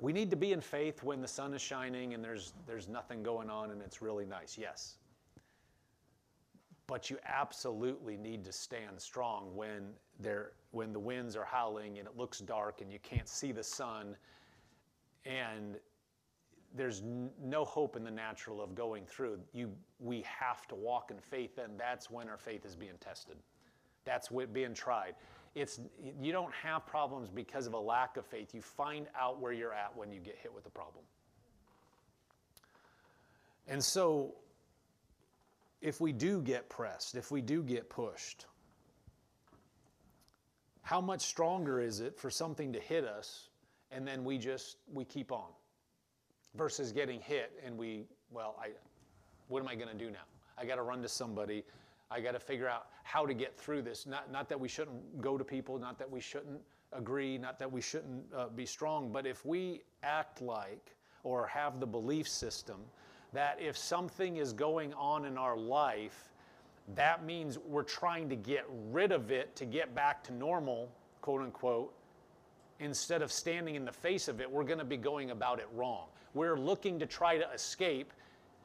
We 0.00 0.12
need 0.12 0.30
to 0.30 0.36
be 0.36 0.52
in 0.52 0.60
faith 0.60 1.02
when 1.02 1.20
the 1.20 1.26
sun 1.26 1.54
is 1.54 1.60
shining 1.60 2.14
and 2.14 2.22
there's, 2.22 2.52
there's 2.64 2.86
nothing 2.86 3.24
going 3.24 3.50
on 3.50 3.72
and 3.72 3.82
it's 3.82 4.00
really 4.00 4.26
nice, 4.26 4.56
yes. 4.56 4.94
But 6.86 7.10
you 7.10 7.18
absolutely 7.26 8.16
need 8.16 8.44
to 8.44 8.52
stand 8.52 9.00
strong 9.00 9.56
when, 9.56 9.88
there, 10.20 10.52
when 10.70 10.92
the 10.92 11.00
winds 11.00 11.34
are 11.34 11.44
howling 11.44 11.98
and 11.98 12.06
it 12.06 12.16
looks 12.16 12.38
dark 12.38 12.80
and 12.80 12.92
you 12.92 13.00
can't 13.00 13.26
see 13.28 13.50
the 13.50 13.64
sun 13.64 14.14
and 15.26 15.76
there's 16.74 17.02
no 17.42 17.64
hope 17.64 17.96
in 17.96 18.04
the 18.04 18.10
natural 18.10 18.62
of 18.62 18.74
going 18.74 19.04
through. 19.06 19.38
You, 19.52 19.72
we 19.98 20.22
have 20.22 20.66
to 20.68 20.74
walk 20.74 21.10
in 21.10 21.18
faith, 21.18 21.58
and 21.58 21.78
that's 21.78 22.10
when 22.10 22.28
our 22.28 22.38
faith 22.38 22.64
is 22.64 22.76
being 22.76 22.98
tested. 23.00 23.36
That's 24.04 24.30
what 24.30 24.52
being 24.52 24.74
tried. 24.74 25.14
It's 25.54 25.80
you 26.20 26.32
don't 26.32 26.52
have 26.52 26.86
problems 26.86 27.30
because 27.30 27.66
of 27.66 27.72
a 27.72 27.78
lack 27.78 28.16
of 28.16 28.26
faith. 28.26 28.54
You 28.54 28.60
find 28.60 29.06
out 29.18 29.40
where 29.40 29.52
you're 29.52 29.72
at 29.72 29.96
when 29.96 30.12
you 30.12 30.20
get 30.20 30.36
hit 30.36 30.54
with 30.54 30.66
a 30.66 30.70
problem. 30.70 31.02
And 33.66 33.82
so, 33.82 34.34
if 35.80 36.00
we 36.00 36.12
do 36.12 36.40
get 36.40 36.68
pressed, 36.68 37.16
if 37.16 37.30
we 37.30 37.40
do 37.40 37.62
get 37.62 37.88
pushed, 37.88 38.46
how 40.82 41.00
much 41.00 41.22
stronger 41.22 41.80
is 41.80 42.00
it 42.00 42.16
for 42.16 42.30
something 42.30 42.72
to 42.74 42.78
hit 42.78 43.04
us 43.04 43.48
and 43.90 44.06
then 44.06 44.24
we 44.24 44.38
just 44.38 44.76
we 44.92 45.04
keep 45.04 45.32
on 45.32 45.48
versus 46.54 46.92
getting 46.92 47.20
hit 47.20 47.52
and 47.64 47.76
we 47.76 48.04
well 48.30 48.56
I 48.60 48.70
what 49.48 49.62
am 49.62 49.68
I 49.68 49.76
going 49.76 49.88
to 49.88 49.94
do 49.94 50.10
now? 50.10 50.24
I 50.58 50.64
got 50.64 50.76
to 50.76 50.82
run 50.82 51.02
to 51.02 51.08
somebody. 51.08 51.64
I 52.10 52.20
got 52.20 52.32
to 52.32 52.40
figure 52.40 52.68
out 52.68 52.86
how 53.04 53.26
to 53.26 53.34
get 53.34 53.56
through 53.56 53.82
this. 53.82 54.06
Not 54.06 54.30
not 54.30 54.48
that 54.48 54.58
we 54.58 54.68
shouldn't 54.68 55.20
go 55.20 55.38
to 55.38 55.44
people, 55.44 55.78
not 55.78 55.98
that 55.98 56.10
we 56.10 56.20
shouldn't 56.20 56.60
agree, 56.92 57.38
not 57.38 57.58
that 57.58 57.70
we 57.70 57.80
shouldn't 57.80 58.24
uh, 58.34 58.48
be 58.48 58.66
strong, 58.66 59.10
but 59.12 59.26
if 59.26 59.44
we 59.44 59.82
act 60.02 60.40
like 60.40 60.94
or 61.24 61.46
have 61.46 61.80
the 61.80 61.86
belief 61.86 62.28
system 62.28 62.80
that 63.32 63.58
if 63.60 63.76
something 63.76 64.36
is 64.36 64.52
going 64.52 64.94
on 64.94 65.24
in 65.24 65.36
our 65.36 65.56
life, 65.56 66.32
that 66.94 67.24
means 67.24 67.58
we're 67.58 67.82
trying 67.82 68.28
to 68.28 68.36
get 68.36 68.64
rid 68.90 69.12
of 69.12 69.30
it 69.30 69.54
to 69.56 69.64
get 69.64 69.94
back 69.94 70.22
to 70.24 70.32
normal, 70.32 70.88
quote 71.20 71.42
unquote. 71.42 71.92
Instead 72.80 73.22
of 73.22 73.32
standing 73.32 73.74
in 73.74 73.84
the 73.84 73.92
face 73.92 74.28
of 74.28 74.40
it, 74.40 74.50
we're 74.50 74.64
going 74.64 74.78
to 74.78 74.84
be 74.84 74.96
going 74.96 75.30
about 75.30 75.58
it 75.58 75.68
wrong. 75.74 76.06
We're 76.34 76.58
looking 76.58 76.98
to 76.98 77.06
try 77.06 77.38
to 77.38 77.50
escape 77.52 78.12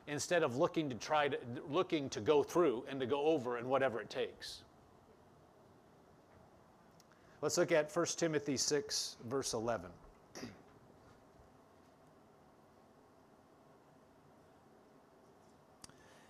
instead 0.08 0.44
of 0.44 0.58
looking 0.58 0.90
to 0.90 0.96
try 0.96 1.30
to 1.30 1.38
looking 1.70 2.10
to 2.10 2.20
go 2.20 2.44
through 2.44 2.84
and 2.90 3.00
to 3.00 3.06
go 3.06 3.22
over 3.24 3.58
and 3.58 3.68
whatever 3.68 4.02
it 4.02 4.10
takes. 4.10 4.64
Let's 7.42 7.58
look 7.58 7.72
at 7.72 7.96
1 7.96 8.06
Timothy 8.18 8.58
6 8.58 9.16
verse 9.26 9.54
11. 9.54 9.90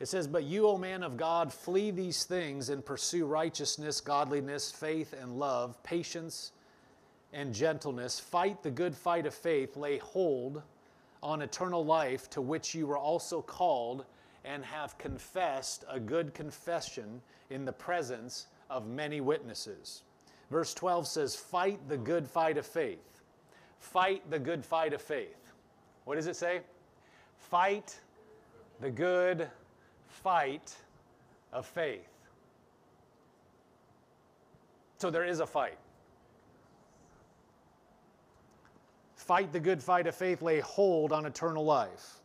It 0.01 0.07
says, 0.07 0.25
But 0.27 0.45
you, 0.45 0.67
O 0.67 0.79
man 0.79 1.03
of 1.03 1.15
God, 1.15 1.53
flee 1.53 1.91
these 1.91 2.23
things 2.23 2.69
and 2.69 2.83
pursue 2.83 3.27
righteousness, 3.27 4.01
godliness, 4.01 4.71
faith, 4.71 5.13
and 5.13 5.38
love, 5.38 5.81
patience, 5.83 6.53
and 7.33 7.53
gentleness. 7.53 8.19
Fight 8.19 8.61
the 8.63 8.71
good 8.71 8.95
fight 8.95 9.25
of 9.25 9.33
faith, 9.33 9.77
lay 9.77 9.97
hold 9.97 10.61
on 11.23 11.41
eternal 11.41 11.85
life, 11.85 12.29
to 12.31 12.41
which 12.41 12.73
you 12.73 12.88
were 12.88 12.97
also 12.97 13.41
called, 13.41 14.05
and 14.43 14.65
have 14.65 14.97
confessed 14.97 15.85
a 15.89 16.00
good 16.00 16.33
confession 16.33 17.21
in 17.50 17.63
the 17.65 17.71
presence 17.71 18.47
of 18.69 18.88
many 18.88 19.21
witnesses. 19.21 20.03
Verse 20.50 20.73
12 20.73 21.07
says, 21.07 21.35
Fight 21.35 21.79
the 21.88 21.97
good 21.97 22.27
fight 22.27 22.57
of 22.57 22.65
faith. 22.65 23.21
Fight 23.79 24.29
the 24.29 24.39
good 24.39 24.65
fight 24.65 24.93
of 24.93 25.01
faith. 25.01 25.53
What 26.05 26.15
does 26.15 26.27
it 26.27 26.35
say? 26.35 26.61
Fight 27.38 28.00
the 28.79 28.89
good 28.89 29.50
fight 30.07 30.75
of 31.53 31.65
faith. 31.65 32.07
So 34.97 35.09
there 35.09 35.25
is 35.25 35.39
a 35.39 35.47
fight. 35.47 35.77
Fight 39.31 39.53
the 39.53 39.61
good 39.61 39.81
fight 39.81 40.07
of 40.07 40.15
faith, 40.15 40.41
lay 40.41 40.59
hold 40.59 41.13
on 41.13 41.25
eternal 41.25 41.63
life. 41.63 42.19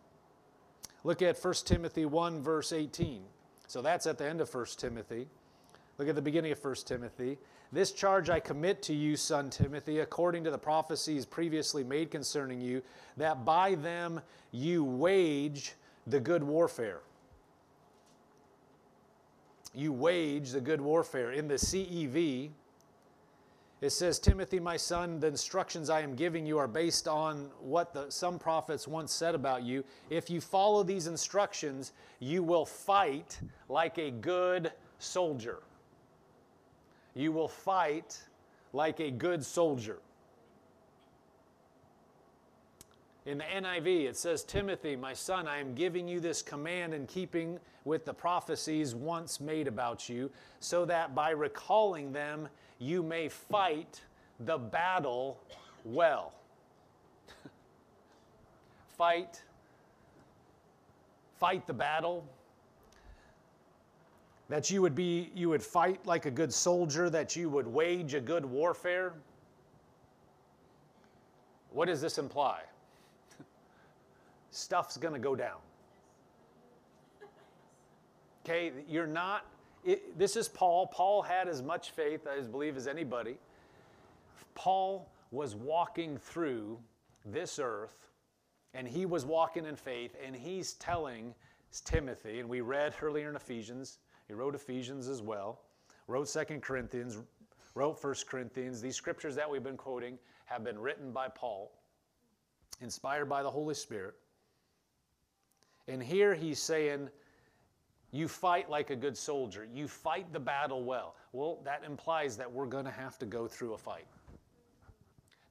Look 1.05 1.23
at 1.23 1.39
1 1.39 1.55
Timothy 1.65 2.05
1, 2.05 2.43
verse 2.43 2.73
18. 2.73 3.23
So 3.69 3.81
that's 3.81 4.09
at 4.09 4.19
the 4.19 4.29
end 4.29 4.41
of 4.41 4.53
1 4.53 4.67
Timothy. 4.77 5.29
Look 5.99 6.09
at 6.09 6.17
the 6.17 6.21
beginning 6.21 6.51
of 6.51 6.65
1 6.65 6.75
Timothy. 6.85 7.39
This 7.71 7.93
charge 7.93 8.29
I 8.29 8.41
commit 8.41 8.83
to 8.83 8.93
you, 8.93 9.17
son 9.17 9.51
Timothy, 9.51 10.01
according 10.01 10.43
to 10.43 10.51
the 10.51 10.59
prophecies 10.59 11.25
previously 11.25 11.85
made 11.85 12.11
concerning 12.11 12.61
you, 12.61 12.83
that 13.17 13.45
by 13.45 13.77
them 13.77 14.21
you 14.51 14.83
wage 14.83 15.75
the 16.09 16.19
good 16.19 16.43
warfare 16.43 17.03
you 19.77 19.93
wage 19.93 20.51
the 20.51 20.61
good 20.61 20.81
warfare. 20.81 21.33
In 21.33 21.49
the 21.49 21.55
CEV, 21.55 22.49
it 23.83 23.91
says, 23.91 24.19
Timothy, 24.19 24.59
my 24.59 24.79
son, 24.79 25.21
the 25.21 25.27
instructions 25.27 25.91
I 25.91 26.01
am 26.01 26.15
giving 26.15 26.47
you 26.47 26.57
are 26.57 26.69
based 26.69 27.07
on 27.07 27.51
what 27.61 27.93
the, 27.93 28.11
some 28.11 28.39
prophets 28.39 28.89
once 28.89 29.13
said 29.13 29.35
about 29.35 29.65
you. 29.65 29.85
If 30.09 30.31
you 30.31 30.41
follow 30.41 30.83
these 30.83 31.07
instructions, 31.07 31.93
you 32.19 32.43
will 32.43 32.65
fight 32.65 33.39
like 33.69 33.99
a 33.99 34.11
good 34.11 34.73
soldier. 34.99 35.59
You 37.15 37.33
will 37.33 37.49
fight 37.49 38.19
like 38.73 39.01
a 39.01 39.11
good 39.11 39.45
soldier. 39.45 39.99
In 43.27 43.39
the 43.39 43.45
NIV, 43.45 44.07
it 44.07 44.17
says, 44.17 44.43
Timothy, 44.45 44.97
my 44.97 45.13
son, 45.13 45.49
I 45.49 45.59
am 45.59 45.75
giving 45.75 46.07
you 46.07 46.21
this 46.21 46.41
command 46.43 46.95
in 46.95 47.07
keeping 47.07 47.59
with 47.85 48.05
the 48.05 48.15
prophecies 48.15 48.95
once 48.95 49.41
made 49.41 49.67
about 49.67 50.09
you, 50.09 50.31
so 50.61 50.85
that 50.85 51.15
by 51.15 51.31
recalling 51.31 52.13
them, 52.13 52.49
you 52.79 53.03
may 53.03 53.29
fight 53.29 54.01
the 54.41 54.59
battle 54.59 55.39
well. 55.85 56.33
fight, 58.97 59.43
fight 61.39 61.67
the 61.67 61.73
battle. 61.73 62.25
That 64.49 64.71
you 64.71 64.81
would 64.83 64.95
be, 64.95 65.31
you 65.35 65.49
would 65.49 65.63
fight 65.63 66.05
like 66.07 66.27
a 66.27 66.31
good 66.31 66.53
soldier, 66.53 67.11
that 67.11 67.35
you 67.35 67.49
would 67.49 67.67
wage 67.67 68.15
a 68.15 68.21
good 68.21 68.45
warfare. 68.45 69.15
What 71.73 71.87
does 71.87 72.01
this 72.01 72.19
imply? 72.19 72.61
stuff's 74.51 74.97
going 74.97 75.15
to 75.15 75.21
go 75.21 75.35
down. 75.35 75.59
Okay, 78.45 78.71
you're 78.89 79.09
not, 79.09 79.45
it, 79.87 80.19
this 80.19 80.37
is 80.37 80.49
Paul. 80.49 80.89
Paul 80.89 81.23
had 81.23 81.49
as 81.49 81.63
much 81.63 81.93
faith, 81.93 82.27
I 82.27 82.41
believe, 82.41 82.77
as 82.77 82.89
anybody. 82.89 83.37
Paul 84.55 85.11
was 85.31 85.55
walking 85.55 86.19
through 86.19 86.79
this 87.25 87.61
earth, 87.63 88.11
and 88.75 88.87
he 88.87 89.07
was 89.07 89.25
walking 89.25 89.65
in 89.65 89.77
faith, 89.77 90.17
and 90.25 90.35
he's 90.35 90.75
telling 90.75 91.35
Timothy, 91.85 92.41
and 92.41 92.49
we 92.49 92.61
read 92.63 92.95
earlier 93.03 93.31
in 93.31 93.37
Ephesians, 93.37 93.99
he 94.27 94.35
wrote 94.35 94.57
Ephesians 94.57 95.09
as 95.09 95.23
well, 95.23 95.61
wrote 96.09 96.29
Second 96.29 96.63
Corinthians, 96.63 97.19
wrote 97.75 98.01
First 98.01 98.27
Corinthians. 98.27 98.81
These 98.81 98.97
scriptures 98.97 99.37
that 99.37 99.49
we've 99.49 99.63
been 99.63 99.77
quoting 99.77 100.19
have 100.47 100.65
been 100.65 100.79
written 100.79 101.13
by 101.13 101.29
Paul, 101.29 101.71
inspired 102.81 103.29
by 103.29 103.45
the 103.45 103.51
Holy 103.51 103.75
Spirit. 103.75 104.15
And 105.87 106.03
here 106.03 106.35
he's 106.35 106.59
saying, 106.59 107.09
you 108.17 108.29
fight 108.29 108.71
like 108.71 108.91
a 108.91 108.97
good 108.97 109.17
soldier. 109.17 109.69
You 109.73 109.87
fight 109.87 110.33
the 110.33 110.41
battle 110.41 110.83
well. 110.85 111.17
Well, 111.33 111.61
that 111.65 111.83
implies 111.85 112.37
that 112.39 112.51
we're 112.51 112.67
going 112.67 112.87
to 112.87 112.91
have 112.91 113.19
to 113.19 113.27
go 113.27 113.47
through 113.47 113.75
a 113.75 113.79
fight. 113.79 114.07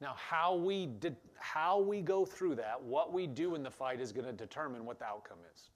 Now, 0.01 0.15
how 0.17 0.55
we, 0.55 0.87
did, 0.87 1.15
how 1.37 1.79
we 1.79 2.01
go 2.01 2.25
through 2.25 2.55
that, 2.55 2.81
what 2.81 3.13
we 3.13 3.27
do 3.27 3.55
in 3.55 3.63
the 3.63 3.69
fight, 3.69 4.01
is 4.01 4.11
going 4.11 4.25
to 4.25 4.33
determine 4.33 4.83
what 4.83 4.99
the 4.99 5.05
outcome 5.05 5.37
is. 5.53 5.69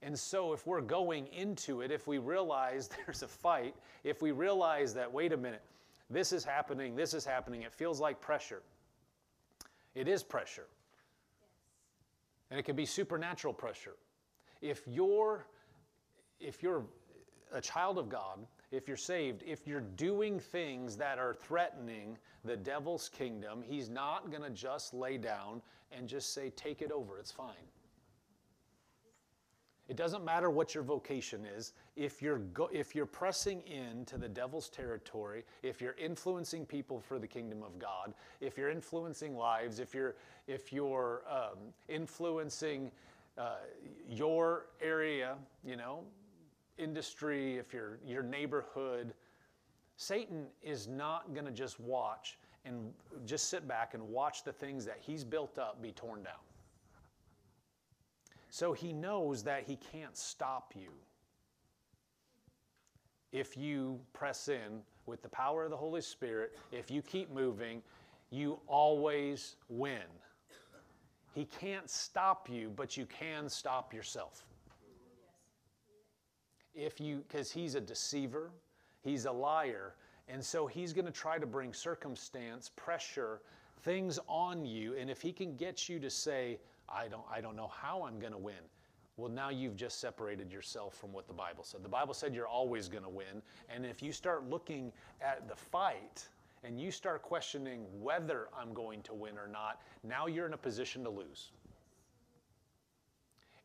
And 0.00 0.18
so, 0.18 0.52
if 0.52 0.66
we're 0.66 0.80
going 0.80 1.26
into 1.28 1.82
it, 1.82 1.90
if 1.90 2.06
we 2.06 2.18
realize 2.18 2.88
there's 3.06 3.22
a 3.22 3.28
fight, 3.28 3.74
if 4.04 4.22
we 4.22 4.30
realize 4.30 4.94
that, 4.94 5.12
wait 5.12 5.32
a 5.32 5.36
minute, 5.36 5.62
this 6.08 6.32
is 6.32 6.44
happening, 6.44 6.96
this 6.96 7.12
is 7.12 7.24
happening, 7.24 7.62
it 7.62 7.72
feels 7.72 8.00
like 8.00 8.20
pressure. 8.20 8.62
It 9.94 10.08
is 10.08 10.22
pressure. 10.22 10.66
And 12.50 12.58
it 12.58 12.64
can 12.64 12.76
be 12.76 12.86
supernatural 12.86 13.52
pressure. 13.52 13.96
If 14.60 14.82
you're, 14.86 15.46
if 16.40 16.62
you're 16.62 16.84
a 17.52 17.60
child 17.60 17.98
of 17.98 18.08
God, 18.08 18.46
if 18.70 18.86
you're 18.86 18.96
saved, 18.96 19.42
if 19.46 19.66
you're 19.66 19.80
doing 19.80 20.38
things 20.38 20.96
that 20.96 21.18
are 21.18 21.34
threatening 21.34 22.18
the 22.44 22.56
devil's 22.56 23.08
kingdom, 23.08 23.62
he's 23.62 23.88
not 23.88 24.30
going 24.30 24.42
to 24.42 24.50
just 24.50 24.92
lay 24.92 25.16
down 25.16 25.62
and 25.90 26.08
just 26.08 26.34
say, 26.34 26.50
take 26.50 26.82
it 26.82 26.92
over, 26.92 27.18
it's 27.18 27.32
fine. 27.32 27.54
It 29.88 29.96
doesn't 29.96 30.22
matter 30.22 30.50
what 30.50 30.74
your 30.74 30.84
vocation 30.84 31.46
is. 31.46 31.72
If 31.96 32.20
you're, 32.20 32.38
go, 32.38 32.68
if 32.72 32.94
you're 32.94 33.06
pressing 33.06 33.62
into 33.62 34.18
the 34.18 34.28
devil's 34.28 34.68
territory, 34.68 35.44
if 35.62 35.80
you're 35.80 35.96
influencing 35.98 36.66
people 36.66 37.00
for 37.00 37.18
the 37.18 37.26
kingdom 37.26 37.62
of 37.62 37.78
God, 37.78 38.12
if 38.40 38.58
you're 38.58 38.70
influencing 38.70 39.34
lives, 39.34 39.78
if 39.78 39.94
you're, 39.94 40.16
if 40.46 40.72
you're 40.74 41.22
um, 41.30 41.58
influencing 41.88 42.90
uh, 43.38 43.56
your 44.10 44.66
area, 44.82 45.36
you 45.64 45.76
know, 45.76 46.04
industry, 46.76 47.56
if 47.56 47.72
you're 47.72 47.98
your 48.06 48.22
neighborhood, 48.22 49.14
Satan 49.96 50.46
is 50.62 50.86
not 50.86 51.32
going 51.32 51.46
to 51.46 51.50
just 51.52 51.80
watch 51.80 52.38
and 52.64 52.92
just 53.24 53.48
sit 53.48 53.66
back 53.66 53.94
and 53.94 54.02
watch 54.02 54.44
the 54.44 54.52
things 54.52 54.84
that 54.84 54.98
he's 55.00 55.24
built 55.24 55.58
up 55.58 55.80
be 55.80 55.92
torn 55.92 56.22
down. 56.22 56.34
So 58.50 58.72
he 58.72 58.92
knows 58.92 59.42
that 59.44 59.64
he 59.64 59.76
can't 59.76 60.16
stop 60.16 60.72
you. 60.74 60.90
If 63.30 63.56
you 63.56 64.00
press 64.12 64.48
in 64.48 64.80
with 65.06 65.22
the 65.22 65.28
power 65.28 65.64
of 65.64 65.70
the 65.70 65.76
Holy 65.76 66.00
Spirit, 66.00 66.56
if 66.72 66.90
you 66.90 67.02
keep 67.02 67.30
moving, 67.30 67.82
you 68.30 68.58
always 68.66 69.56
win. 69.68 70.02
He 71.34 71.44
can't 71.44 71.88
stop 71.88 72.48
you, 72.50 72.72
but 72.74 72.96
you 72.96 73.06
can 73.06 73.48
stop 73.48 73.92
yourself. 73.92 74.44
If 76.74 77.00
you, 77.00 77.24
because 77.28 77.50
he's 77.50 77.74
a 77.74 77.80
deceiver, 77.80 78.50
he's 79.02 79.26
a 79.26 79.32
liar, 79.32 79.94
and 80.28 80.44
so 80.44 80.66
he's 80.66 80.92
going 80.92 81.06
to 81.06 81.12
try 81.12 81.38
to 81.38 81.46
bring 81.46 81.72
circumstance, 81.72 82.70
pressure, 82.76 83.40
things 83.82 84.18
on 84.26 84.64
you. 84.64 84.94
And 84.96 85.10
if 85.10 85.20
he 85.20 85.32
can 85.32 85.56
get 85.56 85.88
you 85.88 85.98
to 86.00 86.10
say, 86.10 86.58
I 86.88 87.08
don't, 87.08 87.24
I 87.30 87.40
don't 87.40 87.56
know 87.56 87.70
how 87.74 88.02
I'm 88.02 88.18
going 88.18 88.32
to 88.32 88.38
win, 88.38 88.54
well, 89.18 89.28
now 89.28 89.48
you've 89.48 89.74
just 89.74 90.00
separated 90.00 90.52
yourself 90.52 90.94
from 90.94 91.12
what 91.12 91.26
the 91.26 91.34
Bible 91.34 91.64
said. 91.64 91.82
The 91.82 91.88
Bible 91.88 92.14
said 92.14 92.34
you're 92.34 92.46
always 92.46 92.88
going 92.88 93.02
to 93.02 93.08
win. 93.08 93.42
And 93.68 93.84
if 93.84 94.00
you 94.00 94.12
start 94.12 94.48
looking 94.48 94.92
at 95.20 95.48
the 95.48 95.56
fight 95.56 96.28
and 96.62 96.80
you 96.80 96.92
start 96.92 97.22
questioning 97.22 97.84
whether 98.00 98.46
I'm 98.56 98.72
going 98.72 99.02
to 99.02 99.14
win 99.14 99.36
or 99.36 99.48
not, 99.48 99.82
now 100.04 100.28
you're 100.28 100.46
in 100.46 100.52
a 100.52 100.58
position 100.58 101.02
to 101.02 101.10
lose. 101.10 101.50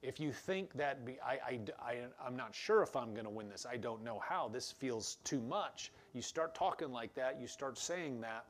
If 0.01 0.19
you 0.19 0.31
think 0.31 0.73
that 0.73 1.05
be, 1.05 1.17
I, 1.23 1.33
I, 1.33 1.59
I, 1.79 1.97
I'm 2.25 2.35
not 2.35 2.55
sure 2.55 2.81
if 2.81 2.95
I'm 2.95 3.13
going 3.13 3.25
to 3.25 3.29
win 3.29 3.47
this, 3.47 3.65
I 3.69 3.77
don't 3.77 4.03
know 4.03 4.19
how, 4.27 4.49
this 4.49 4.71
feels 4.71 5.17
too 5.23 5.39
much, 5.39 5.91
you 6.13 6.21
start 6.23 6.55
talking 6.55 6.91
like 6.91 7.13
that, 7.13 7.39
you 7.39 7.47
start 7.47 7.77
saying 7.77 8.21
that, 8.21 8.45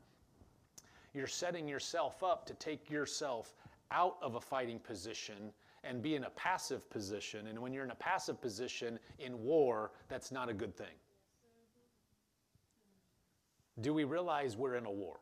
you're 1.14 1.28
setting 1.28 1.68
yourself 1.68 2.24
up 2.24 2.46
to 2.48 2.54
take 2.56 2.90
yourself 2.90 3.54
out 3.94 4.18
of 4.22 4.36
a 4.36 4.42
fighting 4.42 4.80
position 4.80 5.54
and 5.84 6.02
be 6.02 6.16
in 6.16 6.24
a 6.24 6.30
passive 6.32 6.90
position. 6.90 7.48
And 7.48 7.60
when 7.60 7.74
you're 7.74 7.84
in 7.84 7.92
a 7.92 7.96
passive 7.96 8.42
position 8.42 9.00
in 9.20 9.42
war, 9.44 9.92
that's 10.08 10.32
not 10.32 10.50
a 10.50 10.54
good 10.54 10.76
thing. 10.76 10.96
Do 13.82 13.94
we 13.94 14.04
realize 14.04 14.56
we're 14.56 14.76
in 14.76 14.86
a 14.86 14.92
war? 14.92 15.18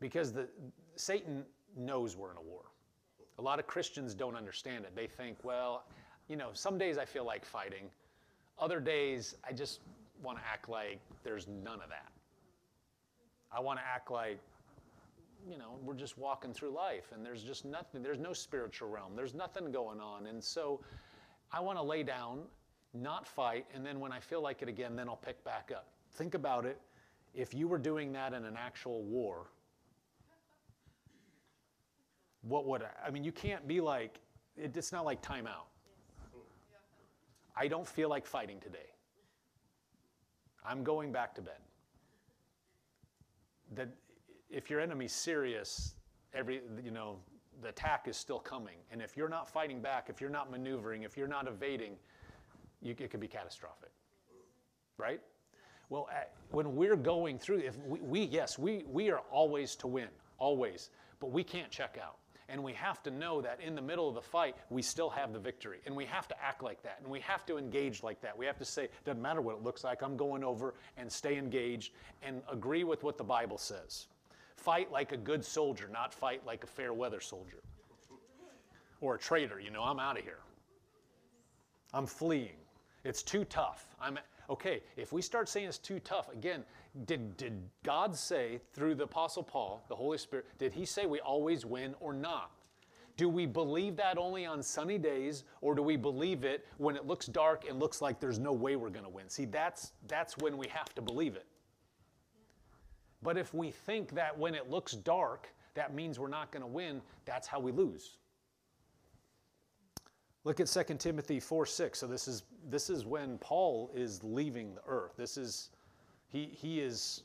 Because 0.00 0.32
the, 0.32 0.48
Satan 0.96 1.44
knows 1.76 2.16
we're 2.16 2.30
in 2.30 2.36
a 2.36 2.42
war. 2.42 2.62
A 3.38 3.42
lot 3.42 3.58
of 3.58 3.66
Christians 3.66 4.14
don't 4.14 4.36
understand 4.36 4.84
it. 4.84 4.94
They 4.94 5.06
think, 5.06 5.38
well, 5.42 5.84
you 6.28 6.36
know, 6.36 6.50
some 6.52 6.78
days 6.78 6.98
I 6.98 7.04
feel 7.04 7.24
like 7.24 7.44
fighting. 7.44 7.90
Other 8.58 8.80
days 8.80 9.34
I 9.46 9.52
just 9.52 9.80
want 10.22 10.38
to 10.38 10.44
act 10.50 10.68
like 10.68 11.00
there's 11.22 11.48
none 11.48 11.80
of 11.82 11.88
that. 11.88 12.12
I 13.50 13.60
want 13.60 13.78
to 13.78 13.84
act 13.84 14.10
like, 14.10 14.38
you 15.48 15.58
know, 15.58 15.78
we're 15.82 15.94
just 15.94 16.16
walking 16.16 16.52
through 16.52 16.70
life 16.70 17.12
and 17.12 17.24
there's 17.24 17.42
just 17.42 17.64
nothing, 17.64 18.02
there's 18.02 18.18
no 18.18 18.32
spiritual 18.32 18.88
realm, 18.88 19.14
there's 19.14 19.34
nothing 19.34 19.70
going 19.70 20.00
on. 20.00 20.26
And 20.26 20.42
so 20.42 20.80
I 21.52 21.60
want 21.60 21.78
to 21.78 21.82
lay 21.82 22.02
down, 22.02 22.40
not 22.94 23.26
fight, 23.26 23.66
and 23.74 23.84
then 23.84 24.00
when 24.00 24.12
I 24.12 24.20
feel 24.20 24.42
like 24.42 24.62
it 24.62 24.68
again, 24.68 24.96
then 24.96 25.08
I'll 25.08 25.16
pick 25.16 25.42
back 25.44 25.70
up. 25.74 25.88
Think 26.12 26.34
about 26.34 26.64
it. 26.64 26.80
If 27.34 27.52
you 27.52 27.68
were 27.68 27.78
doing 27.78 28.12
that 28.12 28.32
in 28.32 28.44
an 28.44 28.56
actual 28.56 29.02
war, 29.02 29.50
what 32.42 32.66
would 32.66 32.82
I, 32.82 33.08
I 33.08 33.10
mean, 33.10 33.24
you 33.24 33.32
can't 33.32 33.66
be 33.66 33.80
like, 33.80 34.20
it, 34.56 34.76
it's 34.76 34.92
not 34.92 35.04
like 35.04 35.22
timeout. 35.22 35.66
I 37.56 37.68
don't 37.68 37.86
feel 37.86 38.08
like 38.08 38.26
fighting 38.26 38.60
today. 38.60 38.90
I'm 40.64 40.82
going 40.82 41.12
back 41.12 41.34
to 41.34 41.42
bed. 41.42 41.58
That 43.74 43.88
if 44.50 44.70
your 44.70 44.80
enemy's 44.80 45.12
serious, 45.12 45.94
every 46.32 46.62
you 46.82 46.90
know, 46.90 47.16
the 47.62 47.68
attack 47.68 48.08
is 48.08 48.16
still 48.16 48.38
coming. 48.38 48.76
And 48.90 49.00
if 49.00 49.16
you're 49.16 49.28
not 49.28 49.48
fighting 49.48 49.80
back, 49.80 50.08
if 50.08 50.20
you're 50.20 50.30
not 50.30 50.50
maneuvering, 50.50 51.02
if 51.02 51.16
you're 51.16 51.28
not 51.28 51.48
evading, 51.48 51.96
you, 52.82 52.94
it 52.98 53.10
could 53.10 53.20
be 53.20 53.28
catastrophic. 53.28 53.90
Right? 54.98 55.20
Well, 55.88 56.08
uh, 56.10 56.24
when 56.50 56.76
we're 56.76 56.96
going 56.96 57.38
through, 57.38 57.58
if 57.58 57.76
we, 57.86 58.00
we 58.00 58.20
yes, 58.24 58.58
we, 58.58 58.84
we 58.86 59.10
are 59.10 59.20
always 59.30 59.76
to 59.76 59.86
win, 59.86 60.08
always, 60.38 60.90
but 61.20 61.30
we 61.30 61.42
can't 61.44 61.70
check 61.70 61.98
out. 62.02 62.16
And 62.48 62.62
we 62.62 62.74
have 62.74 63.02
to 63.04 63.10
know 63.10 63.40
that 63.40 63.58
in 63.60 63.74
the 63.74 63.80
middle 63.80 64.06
of 64.06 64.14
the 64.14 64.20
fight, 64.20 64.54
we 64.68 64.82
still 64.82 65.08
have 65.08 65.32
the 65.32 65.38
victory. 65.38 65.80
And 65.86 65.96
we 65.96 66.04
have 66.04 66.28
to 66.28 66.34
act 66.42 66.62
like 66.62 66.82
that. 66.82 66.98
And 67.02 67.10
we 67.10 67.20
have 67.20 67.46
to 67.46 67.56
engage 67.56 68.02
like 68.02 68.20
that. 68.20 68.36
We 68.36 68.44
have 68.44 68.58
to 68.58 68.66
say, 68.66 68.88
doesn't 69.04 69.22
matter 69.22 69.40
what 69.40 69.56
it 69.56 69.62
looks 69.62 69.82
like, 69.82 70.02
I'm 70.02 70.16
going 70.16 70.44
over 70.44 70.74
and 70.98 71.10
stay 71.10 71.38
engaged 71.38 71.92
and 72.22 72.42
agree 72.52 72.84
with 72.84 73.02
what 73.02 73.16
the 73.16 73.24
Bible 73.24 73.56
says. 73.56 74.08
Fight 74.56 74.90
like 74.90 75.12
a 75.12 75.16
good 75.16 75.44
soldier, 75.44 75.88
not 75.92 76.14
fight 76.14 76.44
like 76.46 76.64
a 76.64 76.66
fair 76.66 76.92
weather 76.92 77.20
soldier 77.20 77.58
or 79.00 79.16
a 79.16 79.18
traitor. 79.18 79.60
You 79.60 79.70
know, 79.70 79.82
I'm 79.82 80.00
out 80.00 80.18
of 80.18 80.24
here. 80.24 80.38
I'm 81.92 82.06
fleeing. 82.06 82.56
It's 83.04 83.22
too 83.22 83.44
tough. 83.44 83.86
I'm 84.00 84.18
okay. 84.48 84.82
If 84.96 85.12
we 85.12 85.22
start 85.22 85.48
saying 85.48 85.68
it's 85.68 85.78
too 85.78 86.00
tough, 86.00 86.32
again, 86.32 86.64
did, 87.06 87.36
did 87.36 87.60
God 87.82 88.16
say 88.16 88.60
through 88.72 88.94
the 88.94 89.04
Apostle 89.04 89.42
Paul, 89.42 89.84
the 89.88 89.94
Holy 89.96 90.18
Spirit, 90.18 90.46
did 90.58 90.72
he 90.72 90.86
say 90.86 91.06
we 91.06 91.20
always 91.20 91.66
win 91.66 91.94
or 92.00 92.12
not? 92.12 92.50
Do 93.16 93.28
we 93.28 93.46
believe 93.46 93.96
that 93.96 94.18
only 94.18 94.44
on 94.44 94.60
sunny 94.60 94.98
days, 94.98 95.44
or 95.60 95.74
do 95.74 95.82
we 95.82 95.96
believe 95.96 96.42
it 96.42 96.66
when 96.78 96.96
it 96.96 97.06
looks 97.06 97.26
dark 97.26 97.68
and 97.68 97.78
looks 97.78 98.02
like 98.02 98.18
there's 98.18 98.40
no 98.40 98.52
way 98.52 98.74
we're 98.74 98.90
going 98.90 99.04
to 99.04 99.10
win? 99.10 99.28
See, 99.28 99.44
that's, 99.44 99.92
that's 100.08 100.36
when 100.38 100.56
we 100.56 100.66
have 100.68 100.92
to 100.96 101.02
believe 101.02 101.36
it. 101.36 101.46
But 103.24 103.38
if 103.38 103.54
we 103.54 103.70
think 103.70 104.14
that 104.14 104.38
when 104.38 104.54
it 104.54 104.70
looks 104.70 104.92
dark, 104.92 105.48
that 105.72 105.94
means 105.94 106.20
we're 106.20 106.28
not 106.28 106.52
going 106.52 106.60
to 106.60 106.68
win, 106.68 107.00
that's 107.24 107.48
how 107.48 107.58
we 107.58 107.72
lose. 107.72 108.18
Look 110.44 110.60
at 110.60 110.66
2 110.66 110.94
Timothy 110.96 111.40
4 111.40 111.64
6. 111.64 111.98
So 111.98 112.06
this 112.06 112.28
is, 112.28 112.42
this 112.68 112.90
is 112.90 113.06
when 113.06 113.38
Paul 113.38 113.90
is 113.94 114.22
leaving 114.22 114.74
the 114.74 114.82
earth. 114.86 115.14
This 115.16 115.38
is 115.38 115.70
he, 116.28 116.50
he 116.52 116.80
is 116.80 117.22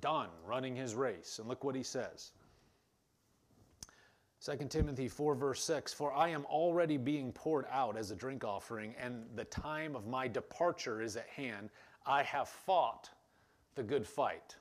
done 0.00 0.28
running 0.46 0.76
his 0.76 0.94
race. 0.94 1.40
And 1.40 1.48
look 1.48 1.64
what 1.64 1.74
he 1.74 1.82
says. 1.82 2.30
2 4.44 4.68
Timothy 4.68 5.08
4, 5.08 5.34
verse 5.34 5.64
6 5.64 5.92
For 5.92 6.12
I 6.12 6.28
am 6.28 6.44
already 6.44 6.96
being 6.96 7.32
poured 7.32 7.66
out 7.68 7.96
as 7.96 8.12
a 8.12 8.14
drink 8.14 8.44
offering, 8.44 8.94
and 8.96 9.24
the 9.34 9.44
time 9.46 9.96
of 9.96 10.06
my 10.06 10.28
departure 10.28 11.02
is 11.02 11.16
at 11.16 11.26
hand. 11.26 11.70
I 12.06 12.22
have 12.22 12.48
fought 12.48 13.10
the 13.74 13.82
good 13.82 14.06
fight. 14.06 14.54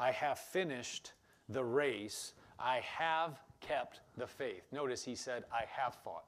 I 0.00 0.12
have 0.12 0.38
finished 0.38 1.12
the 1.50 1.62
race. 1.62 2.32
I 2.58 2.80
have 2.80 3.38
kept 3.60 4.00
the 4.16 4.26
faith. 4.26 4.62
Notice 4.72 5.04
he 5.04 5.14
said, 5.14 5.44
I 5.52 5.64
have 5.68 5.94
fought. 5.94 6.24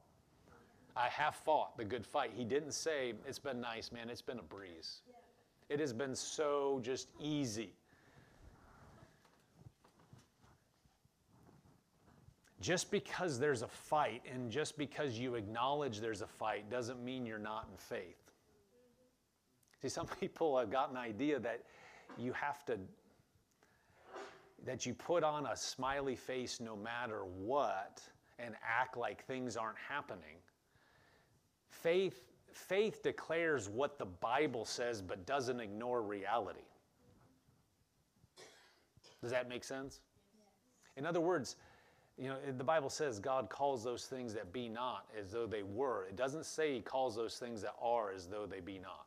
I 0.95 1.09
have 1.09 1.35
fought 1.35 1.79
the 1.79 1.85
good 1.85 2.07
fight. 2.07 2.33
He 2.37 2.45
didn't 2.45 2.75
say, 2.75 3.15
It's 3.27 3.39
been 3.39 3.63
nice, 3.63 3.91
man. 3.91 4.11
It's 4.11 4.21
been 4.21 4.39
a 4.39 4.43
breeze. 4.43 5.01
It 5.71 5.81
has 5.81 5.95
been 5.95 6.15
so 6.15 6.81
just 6.83 7.09
easy. 7.19 7.73
Just 12.61 12.91
because 12.91 13.39
there's 13.39 13.63
a 13.63 13.69
fight 13.69 14.23
and 14.31 14.51
just 14.51 14.77
because 14.77 15.19
you 15.19 15.35
acknowledge 15.35 15.99
there's 15.99 16.21
a 16.21 16.27
fight 16.27 16.71
doesn't 16.71 17.03
mean 17.03 17.25
you're 17.25 17.39
not 17.39 17.69
in 17.73 17.79
faith. 17.79 18.31
See, 19.81 19.89
some 19.89 20.07
people 20.21 20.59
have 20.59 20.71
got 20.71 20.91
an 20.91 20.99
idea 20.99 21.39
that 21.41 21.63
you 22.19 22.35
have 22.35 22.67
to, 22.67 22.79
that 24.65 24.87
you 24.87 24.95
put 24.95 25.25
on 25.25 25.47
a 25.47 25.57
smiley 25.57 26.17
face 26.17 26.61
no 26.61 26.77
matter 26.77 27.25
what 27.25 28.01
and 28.39 28.55
act 28.67 28.97
like 28.97 29.25
things 29.25 29.57
aren't 29.57 29.79
happening. 29.79 30.37
Faith 31.69 32.21
faith 32.53 33.03
declares 33.03 33.69
what 33.69 33.99
the 33.99 34.05
Bible 34.05 34.65
says 34.65 35.01
but 35.01 35.25
doesn't 35.27 35.61
ignore 35.61 36.03
reality. 36.03 36.61
Does 39.21 39.31
that 39.31 39.49
make 39.49 39.65
sense? 39.65 40.01
In 40.97 41.07
other 41.07 41.21
words, 41.21 41.57
you 42.19 42.29
know, 42.29 42.37
the 42.59 42.65
Bible 42.65 42.91
says 42.91 43.19
God 43.19 43.49
calls 43.49 43.83
those 43.83 44.05
things 44.07 44.35
that 44.35 44.53
be 44.53 44.69
not 44.69 45.07
as 45.19 45.31
though 45.31 45.47
they 45.47 45.63
were. 45.63 46.07
It 46.07 46.17
doesn't 46.17 46.45
say 46.45 46.75
He 46.75 46.81
calls 46.81 47.17
those 47.17 47.39
things 47.39 47.63
that 47.63 47.75
are 47.81 48.13
as 48.13 48.27
though 48.27 48.47
they 48.47 48.61
be 48.61 48.79
not. 48.79 49.07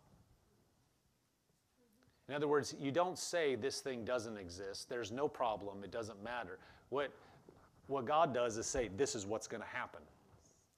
In 2.27 2.33
other 2.33 2.47
words, 2.47 2.75
you 2.79 2.91
don't 2.91 3.17
say 3.17 3.55
this 3.55 3.81
thing 3.81 4.03
doesn't 4.03 4.37
exist, 4.37 4.89
there's 4.89 5.11
no 5.11 5.27
problem, 5.27 5.83
it 5.83 5.91
doesn't 5.91 6.23
matter. 6.23 6.57
What, 6.89 7.11
what 7.87 8.05
God 8.05 8.33
does 8.33 8.57
is 8.57 8.65
say, 8.65 8.89
this 8.95 9.15
is 9.15 9.25
what's 9.25 9.47
going 9.47 9.61
to 9.61 9.67
happen 9.67 10.01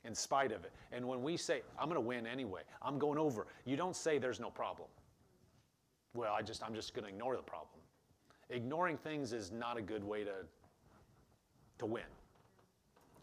in 0.03 0.13
spite 0.13 0.51
of 0.51 0.63
it. 0.65 0.73
And 0.91 1.07
when 1.07 1.23
we 1.23 1.37
say, 1.37 1.61
I'm 1.79 1.87
going 1.87 1.95
to 1.95 2.07
win 2.07 2.27
anyway, 2.27 2.61
I'm 2.81 2.99
going 2.99 3.17
over, 3.17 3.47
you 3.65 3.77
don't 3.77 3.95
say 3.95 4.17
there's 4.17 4.39
no 4.39 4.49
problem. 4.49 4.89
Well, 6.13 6.33
I 6.33 6.41
just, 6.41 6.63
I'm 6.63 6.73
just 6.73 6.93
going 6.93 7.03
to 7.03 7.09
ignore 7.09 7.35
the 7.35 7.43
problem. 7.43 7.79
Ignoring 8.49 8.97
things 8.97 9.33
is 9.33 9.51
not 9.51 9.77
a 9.77 9.81
good 9.81 10.03
way 10.03 10.23
to, 10.23 10.33
to 11.79 11.85
win. 11.85 12.03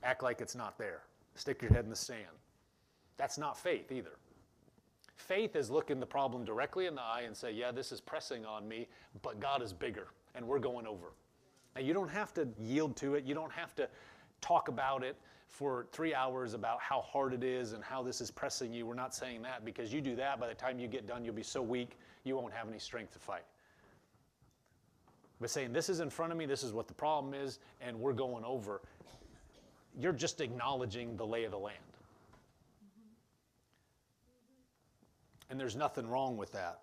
Act 0.03 0.23
like 0.23 0.41
it's 0.41 0.55
not 0.55 0.79
there. 0.79 1.03
Stick 1.35 1.63
your 1.63 1.73
head 1.73 1.85
in 1.85 1.91
the 1.91 1.97
sand. 1.97 2.21
That's 3.17 3.39
not 3.39 3.59
faith 3.59 3.91
either. 3.91 4.19
Faith 5.17 5.57
is 5.57 5.71
looking 5.71 6.01
the 6.01 6.07
problem 6.07 6.45
directly 6.45 6.87
in 6.87 6.95
the 6.95 7.03
eye 7.03 7.23
and 7.27 7.37
say, 7.37 7.53
Yeah, 7.53 7.71
this 7.71 7.93
is 7.93 8.01
pressing 8.01 8.45
on 8.45 8.67
me, 8.67 8.89
but 9.23 9.41
God 9.41 9.63
is 9.63 9.73
bigger 9.73 10.09
and 10.35 10.47
we're 10.47 10.59
going 10.59 10.87
over. 10.87 11.13
Now, 11.75 11.83
you 11.83 11.95
don't 11.95 12.11
have 12.11 12.33
to 12.35 12.49
yield 12.61 12.97
to 12.97 13.15
it, 13.15 13.25
you 13.25 13.35
don't 13.35 13.53
have 13.53 13.75
to 13.77 13.89
talk 14.41 14.69
about 14.69 15.03
it 15.03 15.17
for 15.49 15.87
three 15.93 16.15
hours 16.15 16.55
about 16.55 16.81
how 16.81 17.01
hard 17.03 17.33
it 17.33 17.45
is 17.45 17.73
and 17.73 17.85
how 17.85 18.03
this 18.03 18.21
is 18.21 18.31
pressing 18.31 18.73
you. 18.73 18.87
We're 18.87 18.95
not 18.95 19.15
saying 19.15 19.43
that 19.43 19.65
because 19.65 19.93
you 19.93 20.01
do 20.01 20.17
that, 20.17 20.41
by 20.41 20.49
the 20.49 20.55
time 20.55 20.79
you 20.79 20.89
get 20.89 21.07
done, 21.07 21.25
you'll 21.25 21.35
be 21.35 21.45
so 21.45 21.63
weak, 21.63 21.99
you 22.25 22.35
won't 22.37 22.53
have 22.53 22.69
any 22.69 22.79
strength 22.79 23.13
to 23.13 23.19
fight. 23.19 23.45
But 25.41 25.51
saying, 25.51 25.73
This 25.73 25.89
is 25.89 26.01
in 26.01 26.11
front 26.11 26.33
of 26.33 26.39
me, 26.39 26.47
this 26.47 26.63
is 26.63 26.73
what 26.73 26.89
the 26.89 26.95
problem 26.95 27.35
is, 27.35 27.61
and 27.81 27.99
we're 27.99 28.13
going 28.13 28.45
over, 28.45 28.81
you're 29.99 30.13
just 30.13 30.41
acknowledging 30.41 31.17
the 31.17 31.27
lay 31.27 31.45
of 31.45 31.53
the 31.53 31.59
land. 31.59 31.79
And 35.51 35.61
there's 35.61 35.77
nothing 35.77 36.09
wrong 36.09 36.37
with 36.37 36.53
that. 36.53 36.81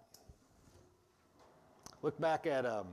Look 2.03 2.19
back 2.19 2.47
at 2.47 2.65
um, 2.65 2.87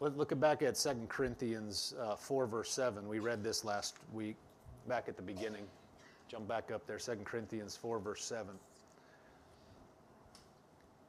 look 0.00 0.38
back 0.40 0.62
at 0.62 0.76
2 0.76 1.06
Corinthians 1.08 1.94
uh, 2.00 2.16
4, 2.16 2.46
verse 2.46 2.70
7. 2.70 3.06
We 3.08 3.18
read 3.18 3.44
this 3.44 3.64
last 3.64 3.96
week, 4.12 4.36
back 4.88 5.08
at 5.08 5.16
the 5.16 5.22
beginning. 5.22 5.64
Jump 6.28 6.48
back 6.48 6.70
up 6.70 6.86
there, 6.86 6.98
2 6.98 7.16
Corinthians 7.24 7.76
4, 7.76 7.98
verse 7.98 8.24
7. 8.24 8.46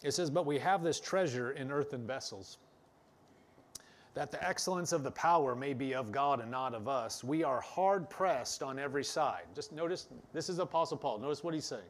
It 0.04 0.14
says, 0.14 0.30
But 0.30 0.46
we 0.46 0.60
have 0.60 0.84
this 0.84 1.00
treasure 1.00 1.52
in 1.52 1.72
earthen 1.72 2.06
vessels, 2.06 2.58
that 4.14 4.32
the 4.32 4.46
excellence 4.46 4.92
of 4.92 5.04
the 5.04 5.12
power 5.12 5.56
may 5.56 5.74
be 5.74 5.94
of 5.94 6.12
God 6.12 6.42
and 6.42 6.52
not 6.52 6.74
of 6.74 6.88
us. 6.88 7.24
We 7.24 7.44
are 7.44 7.62
hard 7.62 8.10
pressed 8.10 8.62
on 8.62 8.78
every 8.78 9.04
side. 9.04 9.44
Just 9.56 9.72
notice, 9.72 10.08
this 10.34 10.50
is 10.50 10.60
Apostle 10.60 10.98
Paul. 10.98 11.20
Notice 11.20 11.44
what 11.44 11.54
he's 11.54 11.66
saying. 11.66 11.82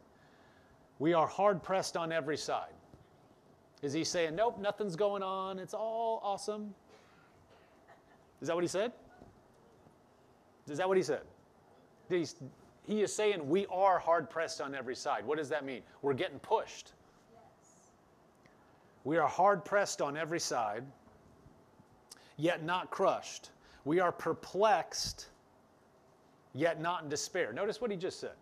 We 0.99 1.13
are 1.13 1.25
hard 1.25 1.63
pressed 1.63 1.97
on 1.97 2.11
every 2.11 2.37
side. 2.37 2.73
Is 3.81 3.91
he 3.91 4.03
saying, 4.03 4.35
Nope, 4.35 4.59
nothing's 4.59 4.95
going 4.95 5.23
on, 5.23 5.57
it's 5.57 5.73
all 5.73 6.21
awesome? 6.23 6.75
Is 8.39 8.47
that 8.47 8.55
what 8.55 8.63
he 8.63 8.67
said? 8.67 8.91
Is 10.69 10.77
that 10.77 10.87
what 10.87 10.97
he 10.97 11.03
said? 11.03 11.21
He's, 12.07 12.35
he 12.85 13.01
is 13.01 13.13
saying 13.13 13.47
we 13.47 13.65
are 13.67 13.97
hard 13.97 14.29
pressed 14.29 14.61
on 14.61 14.75
every 14.75 14.95
side. 14.95 15.25
What 15.25 15.37
does 15.37 15.49
that 15.49 15.65
mean? 15.65 15.81
We're 16.01 16.13
getting 16.13 16.39
pushed. 16.39 16.93
We 19.03 19.17
are 19.17 19.27
hard 19.27 19.65
pressed 19.65 20.01
on 20.01 20.15
every 20.15 20.39
side, 20.39 20.83
yet 22.41 22.63
not 22.63 22.89
crushed. 22.89 23.51
We 23.85 23.99
are 23.99 24.11
perplexed, 24.11 25.27
yet 26.53 26.81
not 26.81 27.03
in 27.03 27.09
despair. 27.09 27.53
Notice 27.53 27.79
what 27.79 27.91
he 27.91 27.97
just 27.97 28.19
said. 28.19 28.33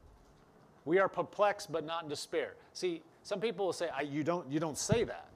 We 0.86 1.00
are 1.00 1.10
perplexed, 1.10 1.72
but 1.72 1.86
not 1.86 2.04
in 2.04 2.10
despair. 2.10 2.56
See, 2.74 3.02
some 3.24 3.42
people 3.42 3.66
will 3.66 3.74
say, 3.74 3.90
you, 4.10 4.24
don't, 4.24 4.50
you 4.50 4.60
don't 4.60 4.78
say 4.78 5.04
that. 5.04 5.28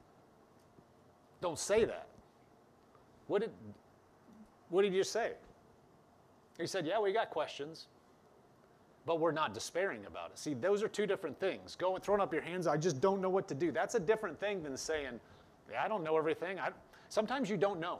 Don't 1.41 1.59
say 1.59 1.83
that. 1.83 2.07
What 3.27 3.41
did, 3.41 3.51
what 4.69 4.83
did 4.83 4.93
you 4.93 5.03
say? 5.03 5.33
He 6.57 6.67
said, 6.67 6.85
Yeah, 6.85 6.99
we 6.99 7.11
got 7.11 7.29
questions, 7.29 7.87
but 9.05 9.19
we're 9.19 9.31
not 9.31 9.53
despairing 9.53 10.05
about 10.05 10.31
it. 10.31 10.39
See, 10.39 10.53
those 10.53 10.83
are 10.83 10.87
two 10.87 11.05
different 11.05 11.37
things. 11.39 11.75
Going, 11.75 12.01
throwing 12.01 12.21
up 12.21 12.31
your 12.31 12.41
hands, 12.41 12.67
I 12.67 12.77
just 12.77 13.01
don't 13.01 13.21
know 13.21 13.29
what 13.29 13.47
to 13.49 13.55
do. 13.55 13.71
That's 13.71 13.95
a 13.95 13.99
different 13.99 14.39
thing 14.39 14.63
than 14.63 14.77
saying, 14.77 15.19
Yeah, 15.71 15.83
I 15.83 15.87
don't 15.87 16.03
know 16.03 16.17
everything. 16.17 16.59
I, 16.59 16.69
sometimes 17.09 17.49
you 17.49 17.57
don't 17.57 17.79
know. 17.79 17.99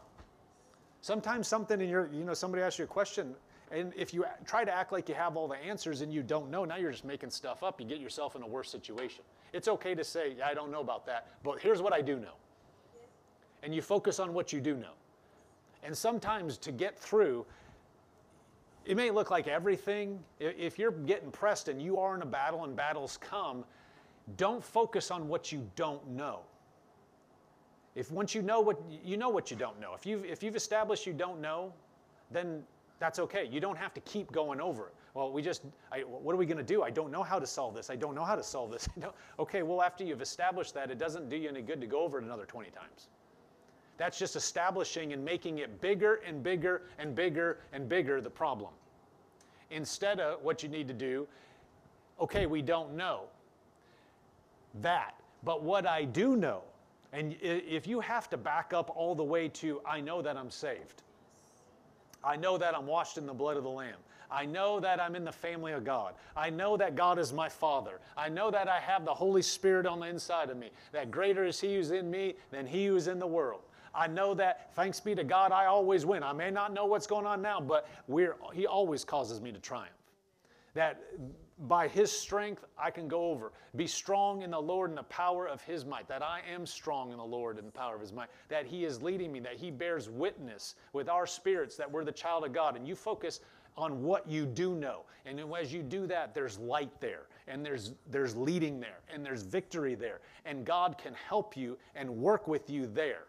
Sometimes 1.03 1.49
something 1.49 1.81
in 1.81 1.89
your, 1.89 2.09
you 2.13 2.23
know, 2.23 2.33
somebody 2.33 2.63
asks 2.63 2.79
you 2.79 2.85
a 2.85 2.87
question, 2.87 3.35
and 3.71 3.91
if 3.93 4.13
you 4.13 4.23
try 4.45 4.63
to 4.63 4.73
act 4.73 4.93
like 4.93 5.09
you 5.09 5.15
have 5.15 5.35
all 5.35 5.49
the 5.49 5.57
answers 5.57 5.99
and 5.99 6.13
you 6.13 6.23
don't 6.23 6.49
know, 6.49 6.63
now 6.63 6.77
you're 6.77 6.91
just 6.91 7.03
making 7.03 7.29
stuff 7.29 7.61
up. 7.61 7.81
You 7.81 7.85
get 7.85 7.99
yourself 7.99 8.37
in 8.37 8.41
a 8.41 8.47
worse 8.47 8.71
situation. 8.71 9.21
It's 9.51 9.67
okay 9.67 9.95
to 9.95 10.03
say, 10.05 10.37
I 10.41 10.53
don't 10.53 10.71
know 10.71 10.79
about 10.79 11.05
that, 11.07 11.27
but 11.43 11.59
here's 11.59 11.81
what 11.81 11.91
I 11.91 11.99
do 11.99 12.15
know. 12.15 12.35
And 13.63 13.75
you 13.75 13.81
focus 13.81 14.17
on 14.17 14.33
what 14.33 14.53
you 14.53 14.61
do 14.61 14.77
know. 14.77 14.93
And 15.83 15.95
sometimes 15.95 16.57
to 16.59 16.71
get 16.71 16.97
through, 16.97 17.45
it 18.85 18.95
may 18.95 19.11
look 19.11 19.29
like 19.29 19.49
everything. 19.49 20.23
If 20.39 20.79
you're 20.79 20.91
getting 20.91 21.31
pressed 21.31 21.67
and 21.67 21.81
you 21.81 21.99
are 21.99 22.15
in 22.15 22.21
a 22.21 22.25
battle 22.25 22.63
and 22.63 22.77
battles 22.77 23.17
come, 23.17 23.65
don't 24.37 24.63
focus 24.63 25.11
on 25.11 25.27
what 25.27 25.51
you 25.51 25.69
don't 25.75 26.07
know. 26.11 26.43
If 27.95 28.11
once 28.11 28.33
you 28.33 28.41
know 28.41 28.59
what 28.59 28.81
you 28.89 29.17
know 29.17 29.29
what 29.29 29.51
you 29.51 29.57
don't 29.57 29.79
know. 29.79 29.93
If 29.93 30.05
you've 30.05 30.25
if 30.25 30.41
you've 30.41 30.55
established 30.55 31.05
you 31.05 31.13
don't 31.13 31.39
know, 31.41 31.73
then 32.31 32.63
that's 32.99 33.19
okay. 33.19 33.47
You 33.51 33.59
don't 33.59 33.77
have 33.77 33.93
to 33.95 34.01
keep 34.01 34.31
going 34.31 34.61
over 34.61 34.87
it. 34.87 34.93
Well, 35.13 35.31
we 35.31 35.41
just, 35.41 35.63
I, 35.91 35.99
what 35.99 36.33
are 36.33 36.37
we 36.37 36.45
going 36.45 36.57
to 36.57 36.63
do? 36.63 36.83
I 36.83 36.89
don't 36.89 37.11
know 37.11 37.21
how 37.21 37.37
to 37.37 37.45
solve 37.45 37.75
this. 37.75 37.89
I 37.89 37.95
don't 37.95 38.15
know 38.15 38.23
how 38.23 38.35
to 38.35 38.43
solve 38.43 38.71
this. 38.71 38.87
okay, 39.39 39.61
well, 39.61 39.81
after 39.81 40.03
you've 40.03 40.21
established 40.21 40.73
that, 40.73 40.89
it 40.89 40.97
doesn't 40.97 41.29
do 41.29 41.35
you 41.35 41.49
any 41.49 41.61
good 41.61 41.81
to 41.81 41.87
go 41.87 41.99
over 41.99 42.17
it 42.17 42.23
another 42.23 42.45
20 42.45 42.69
times. 42.71 43.09
That's 43.97 44.17
just 44.17 44.35
establishing 44.35 45.13
and 45.13 45.23
making 45.23 45.59
it 45.59 45.81
bigger 45.81 46.21
and 46.25 46.41
bigger 46.41 46.83
and 46.97 47.13
bigger 47.13 47.59
and 47.73 47.87
bigger 47.87 48.21
the 48.21 48.29
problem. 48.29 48.71
Instead 49.69 50.19
of 50.19 50.41
what 50.41 50.63
you 50.63 50.69
need 50.69 50.87
to 50.87 50.93
do, 50.93 51.27
okay, 52.19 52.45
we 52.45 52.61
don't 52.61 52.95
know 52.95 53.25
that. 54.81 55.15
But 55.43 55.61
what 55.61 55.85
I 55.85 56.05
do 56.05 56.35
know, 56.35 56.63
and 57.13 57.35
if 57.41 57.87
you 57.87 57.99
have 57.99 58.27
to 58.31 58.37
back 58.37 58.73
up 58.73 58.91
all 58.95 59.13
the 59.13 59.23
way 59.23 59.47
to, 59.47 59.79
I 59.85 60.01
know 60.01 60.21
that 60.23 60.35
I'm 60.35 60.49
saved, 60.49 61.03
I 62.23 62.35
know 62.35 62.57
that 62.57 62.75
I'm 62.75 62.87
washed 62.87 63.17
in 63.17 63.27
the 63.27 63.33
blood 63.33 63.55
of 63.55 63.63
the 63.63 63.69
Lamb. 63.69 63.99
I 64.31 64.45
know 64.45 64.79
that 64.79 64.99
I'm 64.99 65.15
in 65.15 65.23
the 65.23 65.31
family 65.31 65.73
of 65.73 65.83
God. 65.83 66.15
I 66.35 66.49
know 66.49 66.75
that 66.77 66.95
God 66.95 67.19
is 67.19 67.31
my 67.31 67.47
Father. 67.49 67.99
I 68.17 68.29
know 68.29 68.49
that 68.49 68.67
I 68.67 68.79
have 68.79 69.05
the 69.05 69.13
Holy 69.13 69.43
Spirit 69.43 69.85
on 69.85 69.99
the 69.99 70.07
inside 70.07 70.49
of 70.49 70.57
me, 70.57 70.71
that 70.91 71.11
greater 71.11 71.45
is 71.45 71.61
He 71.61 71.75
who's 71.75 71.91
in 71.91 72.09
me 72.09 72.33
than 72.49 72.65
He 72.65 72.87
who 72.87 72.95
is 72.95 73.07
in 73.07 73.19
the 73.19 73.27
world. 73.27 73.61
I 73.93 74.07
know 74.07 74.33
that, 74.33 74.73
thanks 74.73 74.99
be 74.99 75.13
to 75.13 75.23
God, 75.23 75.51
I 75.51 75.67
always 75.67 76.03
win. 76.03 76.23
I 76.23 76.33
may 76.33 76.49
not 76.49 76.73
know 76.73 76.85
what's 76.85 77.05
going 77.05 77.27
on 77.27 77.43
now, 77.43 77.61
but 77.61 77.87
we're, 78.07 78.35
He 78.53 78.65
always 78.65 79.05
causes 79.05 79.39
me 79.39 79.51
to 79.51 79.59
triumph. 79.59 79.91
That 80.73 80.99
by 81.59 81.87
His 81.87 82.11
strength, 82.11 82.65
I 82.77 82.91
can 82.91 83.07
go 83.07 83.29
over. 83.29 83.51
Be 83.75 83.87
strong 83.87 84.41
in 84.41 84.51
the 84.51 84.61
Lord 84.61 84.89
and 84.89 84.97
the 84.97 85.03
power 85.03 85.47
of 85.47 85.61
His 85.61 85.85
might. 85.85 86.07
That 86.07 86.23
I 86.23 86.41
am 86.51 86.65
strong 86.65 87.11
in 87.11 87.17
the 87.17 87.23
Lord 87.23 87.57
and 87.57 87.67
the 87.67 87.71
power 87.71 87.95
of 87.95 88.01
His 88.01 88.11
might. 88.11 88.29
That 88.49 88.65
He 88.65 88.85
is 88.85 89.01
leading 89.01 89.31
me. 89.31 89.39
That 89.39 89.55
He 89.55 89.71
bears 89.71 90.09
witness 90.09 90.75
with 90.93 91.09
our 91.09 91.25
spirits 91.27 91.75
that 91.77 91.89
we're 91.89 92.03
the 92.03 92.11
child 92.11 92.45
of 92.45 92.53
God. 92.53 92.75
And 92.75 92.87
you 92.87 92.95
focus 92.95 93.39
on 93.77 94.03
what 94.03 94.27
you 94.27 94.45
do 94.45 94.75
know. 94.75 95.01
And 95.25 95.39
as 95.59 95.73
you 95.73 95.83
do 95.83 96.05
that, 96.07 96.33
there's 96.33 96.59
light 96.59 96.91
there, 96.99 97.27
and 97.47 97.65
there's, 97.65 97.93
there's 98.11 98.35
leading 98.35 98.79
there, 98.79 98.99
and 99.11 99.25
there's 99.25 99.41
victory 99.41 99.95
there. 99.95 100.19
And 100.45 100.65
God 100.65 100.97
can 100.97 101.13
help 101.13 101.55
you 101.55 101.77
and 101.95 102.09
work 102.09 102.47
with 102.47 102.69
you 102.69 102.87
there. 102.87 103.23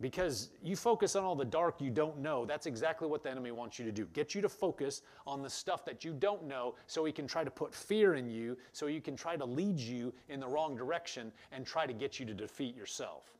Because 0.00 0.50
you 0.62 0.74
focus 0.74 1.14
on 1.14 1.24
all 1.24 1.36
the 1.36 1.44
dark 1.44 1.80
you 1.80 1.90
don't 1.90 2.18
know, 2.18 2.44
that's 2.44 2.66
exactly 2.66 3.06
what 3.06 3.22
the 3.22 3.30
enemy 3.30 3.52
wants 3.52 3.78
you 3.78 3.84
to 3.84 3.92
do. 3.92 4.06
Get 4.12 4.34
you 4.34 4.40
to 4.42 4.48
focus 4.48 5.02
on 5.26 5.40
the 5.40 5.48
stuff 5.48 5.84
that 5.84 6.04
you 6.04 6.12
don't 6.12 6.44
know 6.44 6.74
so 6.86 7.04
he 7.04 7.12
can 7.12 7.28
try 7.28 7.44
to 7.44 7.50
put 7.50 7.72
fear 7.72 8.14
in 8.14 8.28
you, 8.28 8.58
so 8.72 8.86
you 8.86 9.00
can 9.00 9.16
try 9.16 9.36
to 9.36 9.44
lead 9.44 9.78
you 9.78 10.12
in 10.28 10.40
the 10.40 10.48
wrong 10.48 10.76
direction 10.76 11.32
and 11.52 11.64
try 11.64 11.86
to 11.86 11.92
get 11.92 12.18
you 12.18 12.26
to 12.26 12.34
defeat 12.34 12.76
yourself. 12.76 13.34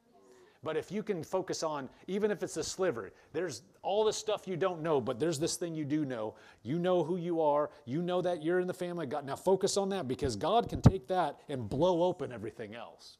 But 0.65 0.79
if 0.79 0.91
you 0.91 1.03
can 1.03 1.23
focus 1.23 1.63
on, 1.63 1.91
even 2.07 2.31
if 2.31 2.43
it's 2.43 2.57
a 2.57 2.65
sliver, 2.65 3.13
there's 3.35 3.63
all 3.83 4.03
the 4.03 4.13
stuff 4.13 4.49
you 4.49 4.57
don't 4.57 4.81
know, 4.81 4.99
but 4.99 5.21
there's 5.21 5.39
this 5.39 5.57
thing 5.57 5.75
you 5.75 5.85
do 5.85 6.07
know. 6.07 6.35
You 6.63 6.79
know 6.79 7.05
who 7.05 7.19
you 7.19 7.43
are. 7.43 7.69
You 7.85 8.01
know 8.01 8.23
that 8.23 8.43
you're 8.43 8.61
in 8.61 8.67
the 8.67 8.73
family 8.73 9.05
of 9.05 9.11
God. 9.11 9.27
Now 9.27 9.37
focus 9.37 9.77
on 9.77 9.91
that 9.91 10.09
because 10.09 10.37
God 10.37 10.71
can 10.71 10.81
take 10.81 11.07
that 11.09 11.41
and 11.51 11.69
blow 11.69 12.03
open 12.05 12.33
everything 12.33 12.75
else. 12.75 13.19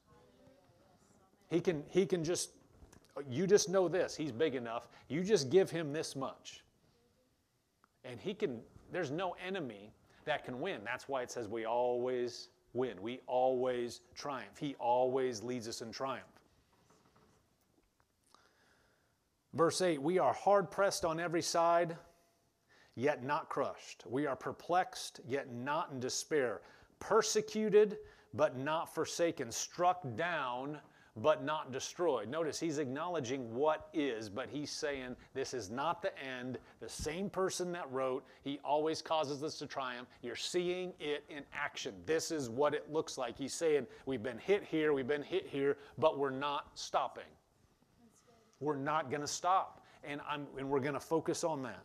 He 1.51 1.61
can, 1.61 1.85
he 1.91 2.07
can 2.07 2.25
just 2.25 2.51
you 3.31 3.47
just 3.47 3.69
know 3.69 3.89
this, 3.89 4.17
he's 4.17 4.33
big 4.33 4.55
enough. 4.55 4.89
You 5.09 5.23
just 5.23 5.51
give 5.51 5.71
him 5.71 5.93
this 5.93 6.17
much. 6.17 6.63
And 8.05 8.21
he 8.21 8.35
can, 8.35 8.61
there's 8.93 9.11
no 9.11 9.37
enemy 9.45 9.93
that 10.25 10.45
can 10.45 10.61
win. 10.61 10.81
That's 10.85 11.09
why 11.09 11.23
it 11.23 11.31
says 11.31 11.49
we 11.49 11.65
always 11.65 12.49
win. 12.73 13.01
We 13.01 13.21
always 13.27 14.01
triumph. 14.15 14.59
He 14.59 14.75
always 14.79 15.43
leads 15.43 15.69
us 15.69 15.81
in 15.81 15.93
triumph. 15.93 16.25
Verse 19.55 19.81
8 19.81 20.03
We 20.03 20.19
are 20.19 20.33
hard 20.33 20.71
pressed 20.71 21.05
on 21.05 21.21
every 21.21 21.43
side, 21.43 21.97
yet 22.97 23.25
not 23.25 23.49
crushed. 23.49 24.05
We 24.09 24.27
are 24.27 24.37
perplexed, 24.37 25.21
yet 25.27 25.53
not 25.53 25.93
in 25.93 26.01
despair. 26.01 26.61
Persecuted, 26.99 27.99
but 28.35 28.59
not 28.59 28.93
forsaken. 28.93 29.53
Struck 29.53 30.03
down, 30.17 30.79
but 31.17 31.45
not 31.45 31.71
destroyed. 31.71 32.29
Notice 32.29 32.59
he's 32.59 32.79
acknowledging 32.79 33.55
what 33.55 33.89
is, 33.95 34.29
but 34.29 34.49
he's 34.51 34.71
saying 34.71 35.15
this 35.33 35.55
is 35.55 35.71
not 35.71 36.03
the 36.03 36.13
end. 36.19 36.59
The 36.81 36.89
same 36.89 37.31
person 37.31 37.71
that 37.73 37.91
wrote, 37.93 38.25
he 38.43 38.59
always 38.65 39.01
causes 39.01 39.45
us 39.45 39.57
to 39.59 39.67
triumph. 39.67 40.09
You're 40.23 40.35
seeing 40.35 40.93
it 40.99 41.25
in 41.29 41.45
action. 41.53 41.95
This 42.05 42.33
is 42.33 42.51
what 42.51 42.75
it 42.75 42.93
looks 42.93 43.17
like. 43.17 43.39
He's 43.39 43.55
saying 43.55 43.87
we've 44.07 44.23
been 44.23 44.39
hit 44.39 44.65
here, 44.65 44.93
we've 44.93 45.07
been 45.07 45.23
hit 45.23 45.47
here, 45.47 45.77
but 45.99 46.19
we're 46.19 46.31
not 46.31 46.71
stopping. 46.75 47.25
We're 48.59 48.77
not 48.77 49.09
going 49.09 49.21
to 49.23 49.29
stop. 49.29 49.83
And, 50.03 50.21
I'm, 50.29 50.47
and 50.59 50.69
we're 50.69 50.81
going 50.81 50.95
to 50.95 51.01
focus 51.01 51.45
on 51.45 51.63
that. 51.63 51.85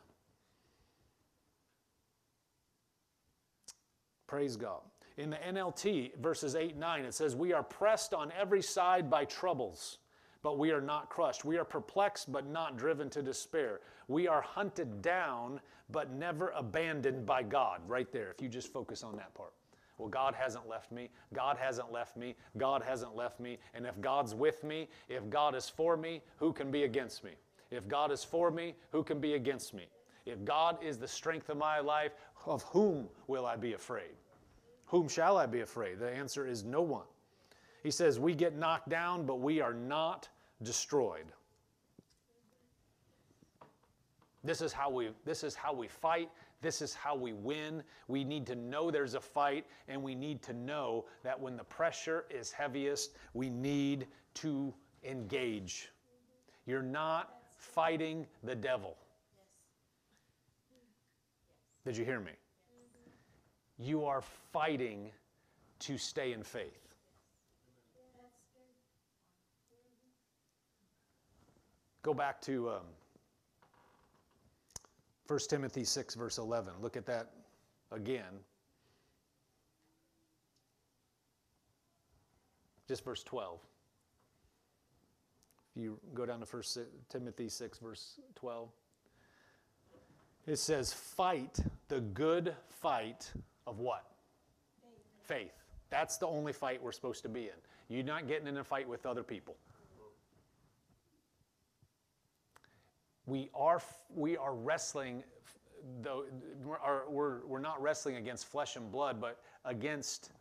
Praise 4.27 4.55
God. 4.55 4.81
In 5.19 5.29
the 5.29 5.35
NLT, 5.35 6.15
verses 6.15 6.55
8 6.55 6.71
and 6.71 6.79
9, 6.79 7.03
it 7.03 7.13
says, 7.13 7.35
We 7.35 7.51
are 7.51 7.61
pressed 7.61 8.13
on 8.13 8.31
every 8.39 8.61
side 8.61 9.09
by 9.09 9.25
troubles, 9.25 9.97
but 10.43 10.57
we 10.57 10.71
are 10.71 10.79
not 10.79 11.09
crushed. 11.09 11.43
We 11.43 11.57
are 11.57 11.65
perplexed, 11.65 12.31
but 12.31 12.47
not 12.47 12.77
driven 12.77 13.09
to 13.09 13.21
despair. 13.21 13.81
We 14.07 14.29
are 14.29 14.41
hunted 14.41 15.01
down, 15.01 15.59
but 15.89 16.13
never 16.13 16.53
abandoned 16.55 17.25
by 17.25 17.43
God. 17.43 17.81
Right 17.85 18.09
there, 18.13 18.31
if 18.31 18.41
you 18.41 18.47
just 18.47 18.71
focus 18.71 19.03
on 19.03 19.17
that 19.17 19.33
part. 19.33 19.51
Well, 19.97 20.07
God 20.07 20.35
hasn't 20.35 20.69
left 20.69 20.89
me. 20.89 21.09
God 21.33 21.57
hasn't 21.57 21.91
left 21.91 22.15
me. 22.15 22.37
God 22.55 22.81
hasn't 22.81 23.13
left 23.13 23.41
me. 23.41 23.57
And 23.73 23.85
if 23.85 23.99
God's 23.99 24.33
with 24.33 24.63
me, 24.63 24.87
if 25.09 25.29
God 25.29 25.53
is 25.53 25.67
for 25.67 25.97
me, 25.97 26.21
who 26.37 26.53
can 26.53 26.71
be 26.71 26.83
against 26.83 27.25
me? 27.25 27.31
If 27.71 27.89
God 27.89 28.13
is 28.13 28.23
for 28.23 28.51
me, 28.51 28.73
who 28.93 29.03
can 29.03 29.19
be 29.19 29.33
against 29.33 29.73
me? 29.73 29.87
If 30.25 30.45
God 30.45 30.81
is 30.81 30.97
the 30.97 31.09
strength 31.09 31.49
of 31.49 31.57
my 31.57 31.81
life, 31.81 32.13
of 32.45 32.63
whom 32.63 33.09
will 33.27 33.45
I 33.45 33.57
be 33.57 33.73
afraid? 33.73 34.15
Whom 34.89 35.07
shall 35.07 35.37
I 35.37 35.45
be 35.45 35.61
afraid? 35.61 35.99
The 35.99 36.09
answer 36.09 36.47
is 36.47 36.63
no 36.63 36.81
one. 36.81 37.05
He 37.83 37.91
says, 37.91 38.19
We 38.19 38.33
get 38.33 38.57
knocked 38.57 38.89
down, 38.89 39.25
but 39.25 39.39
we 39.39 39.61
are 39.61 39.73
not 39.73 40.27
destroyed. 40.63 41.25
This 44.43 44.61
is 44.61 44.73
how 44.73 44.89
we, 44.89 45.09
this 45.25 45.43
is 45.43 45.53
how 45.53 45.73
we 45.73 45.87
fight. 45.87 46.29
This 46.61 46.81
is 46.81 46.93
how 46.93 47.15
we 47.15 47.33
win. 47.33 47.83
We 48.07 48.23
need 48.23 48.47
to 48.47 48.55
know 48.55 48.89
there's 48.89 49.13
a 49.13 49.21
fight, 49.21 49.65
and 49.87 50.01
we 50.01 50.15
need 50.15 50.41
to 50.43 50.53
know 50.53 51.05
that 51.23 51.39
when 51.39 51.55
the 51.55 51.63
pressure 51.63 52.25
is 52.29 52.51
heaviest, 52.51 53.11
we 53.33 53.49
need 53.49 54.07
to 54.35 54.73
engage. 55.03 55.89
You're 56.65 56.81
not 56.81 57.41
fighting 57.57 58.25
the 58.43 58.55
devil. 58.55 58.97
Did 61.85 61.95
you 61.95 62.05
hear 62.05 62.19
me? 62.19 62.31
You 63.79 64.05
are 64.05 64.21
fighting 64.51 65.11
to 65.79 65.97
stay 65.97 66.33
in 66.33 66.43
faith. 66.43 66.95
Go 72.01 72.13
back 72.13 72.41
to 72.41 72.69
um, 72.69 72.81
1 75.27 75.39
Timothy 75.47 75.83
6, 75.83 76.15
verse 76.15 76.37
11. 76.37 76.73
Look 76.81 76.97
at 76.97 77.05
that 77.05 77.31
again. 77.91 78.39
Just 82.87 83.05
verse 83.05 83.23
12. 83.23 83.59
If 85.75 85.81
you 85.81 85.99
go 86.15 86.25
down 86.25 86.39
to 86.39 86.45
1 86.45 86.63
Timothy 87.09 87.47
6, 87.47 87.77
verse 87.77 88.19
12, 88.35 88.69
it 90.47 90.57
says, 90.57 90.91
Fight 90.91 91.59
the 91.89 92.01
good 92.01 92.55
fight 92.67 93.31
of 93.69 93.79
what? 93.79 94.05
Faith. 94.81 95.37
Faith. 95.39 95.63
That's 95.89 96.17
the 96.17 96.27
only 96.27 96.53
fight 96.53 96.81
we're 96.81 96.91
supposed 96.91 97.21
to 97.23 97.29
be 97.29 97.43
in. 97.43 97.59
You're 97.87 98.03
not 98.03 98.27
getting 98.27 98.47
in 98.47 98.57
a 98.57 98.63
fight 98.63 98.87
with 98.87 99.05
other 99.05 99.23
people. 99.23 99.55
We 103.25 103.49
are, 103.53 103.81
we 104.15 104.37
are 104.37 104.55
wrestling, 104.55 105.23
though, 106.01 106.25
we're, 107.07 107.45
we're 107.45 107.59
not 107.59 107.81
wrestling 107.81 108.15
against 108.15 108.47
flesh 108.47 108.75
and 108.75 108.91
blood, 108.91 109.21
but 109.21 109.39
against 109.65 110.31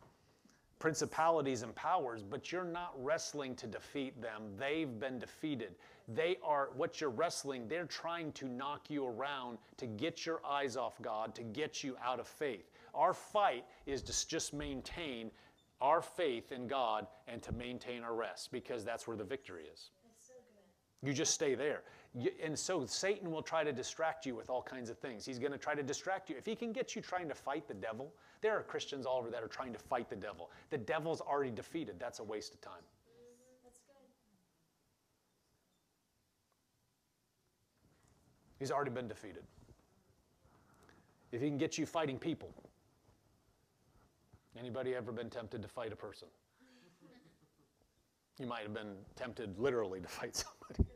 principalities 0.79 1.61
and 1.61 1.75
powers, 1.75 2.23
but 2.23 2.51
you're 2.51 2.63
not 2.63 2.93
wrestling 2.97 3.53
to 3.55 3.67
defeat 3.67 4.19
them. 4.21 4.43
They've 4.57 4.99
been 4.99 5.19
defeated. 5.19 5.75
They 6.07 6.37
are, 6.43 6.69
what 6.75 6.99
you're 6.99 7.11
wrestling, 7.11 7.67
they're 7.67 7.85
trying 7.85 8.31
to 8.33 8.47
knock 8.47 8.89
you 8.89 9.05
around 9.05 9.59
to 9.77 9.85
get 9.85 10.25
your 10.25 10.41
eyes 10.47 10.77
off 10.77 10.99
God, 11.01 11.35
to 11.35 11.43
get 11.43 11.83
you 11.83 11.95
out 12.03 12.19
of 12.19 12.27
faith. 12.27 12.71
Our 12.99 13.13
fight 13.13 13.63
is 13.85 14.01
to 14.03 14.27
just 14.27 14.53
maintain 14.53 15.31
our 15.79 16.01
faith 16.01 16.51
in 16.51 16.67
God 16.67 17.07
and 17.29 17.41
to 17.43 17.53
maintain 17.53 18.03
our 18.03 18.13
rest 18.13 18.51
because 18.51 18.83
that's 18.83 19.07
where 19.07 19.15
the 19.15 19.23
victory 19.23 19.63
is. 19.73 19.91
So 20.19 20.33
you 21.01 21.13
just 21.13 21.33
stay 21.33 21.55
there. 21.55 21.83
And 22.43 22.59
so 22.59 22.85
Satan 22.85 23.31
will 23.31 23.41
try 23.41 23.63
to 23.63 23.71
distract 23.71 24.25
you 24.25 24.35
with 24.35 24.49
all 24.49 24.61
kinds 24.61 24.89
of 24.89 24.97
things. 24.97 25.25
He's 25.25 25.39
going 25.39 25.53
to 25.53 25.57
try 25.57 25.75
to 25.75 25.83
distract 25.83 26.29
you. 26.29 26.35
If 26.37 26.45
he 26.45 26.55
can 26.55 26.73
get 26.73 26.93
you 26.93 27.01
trying 27.01 27.29
to 27.29 27.35
fight 27.35 27.69
the 27.69 27.73
devil, 27.73 28.13
there 28.41 28.57
are 28.57 28.63
Christians 28.63 29.05
all 29.05 29.19
over 29.19 29.29
that 29.29 29.41
are 29.41 29.47
trying 29.47 29.71
to 29.71 29.79
fight 29.79 30.09
the 30.09 30.17
devil. 30.17 30.51
The 30.69 30.77
devil's 30.77 31.21
already 31.21 31.51
defeated. 31.51 31.95
That's 31.99 32.19
a 32.19 32.23
waste 32.23 32.53
of 32.53 32.59
time. 32.59 32.83
He's 38.57 38.71
already 38.71 38.91
been 38.91 39.07
defeated. 39.07 39.43
If 41.31 41.39
he 41.39 41.47
can 41.47 41.57
get 41.57 41.77
you 41.77 41.85
fighting 41.85 42.19
people, 42.19 42.53
anybody 44.57 44.95
ever 44.95 45.11
been 45.11 45.29
tempted 45.29 45.61
to 45.61 45.67
fight 45.67 45.91
a 45.91 45.95
person? 45.95 46.27
You 48.39 48.47
might 48.47 48.63
have 48.63 48.73
been 48.73 48.95
tempted 49.15 49.59
literally 49.59 49.99
to 49.99 50.07
fight 50.07 50.35
somebody. 50.35 50.89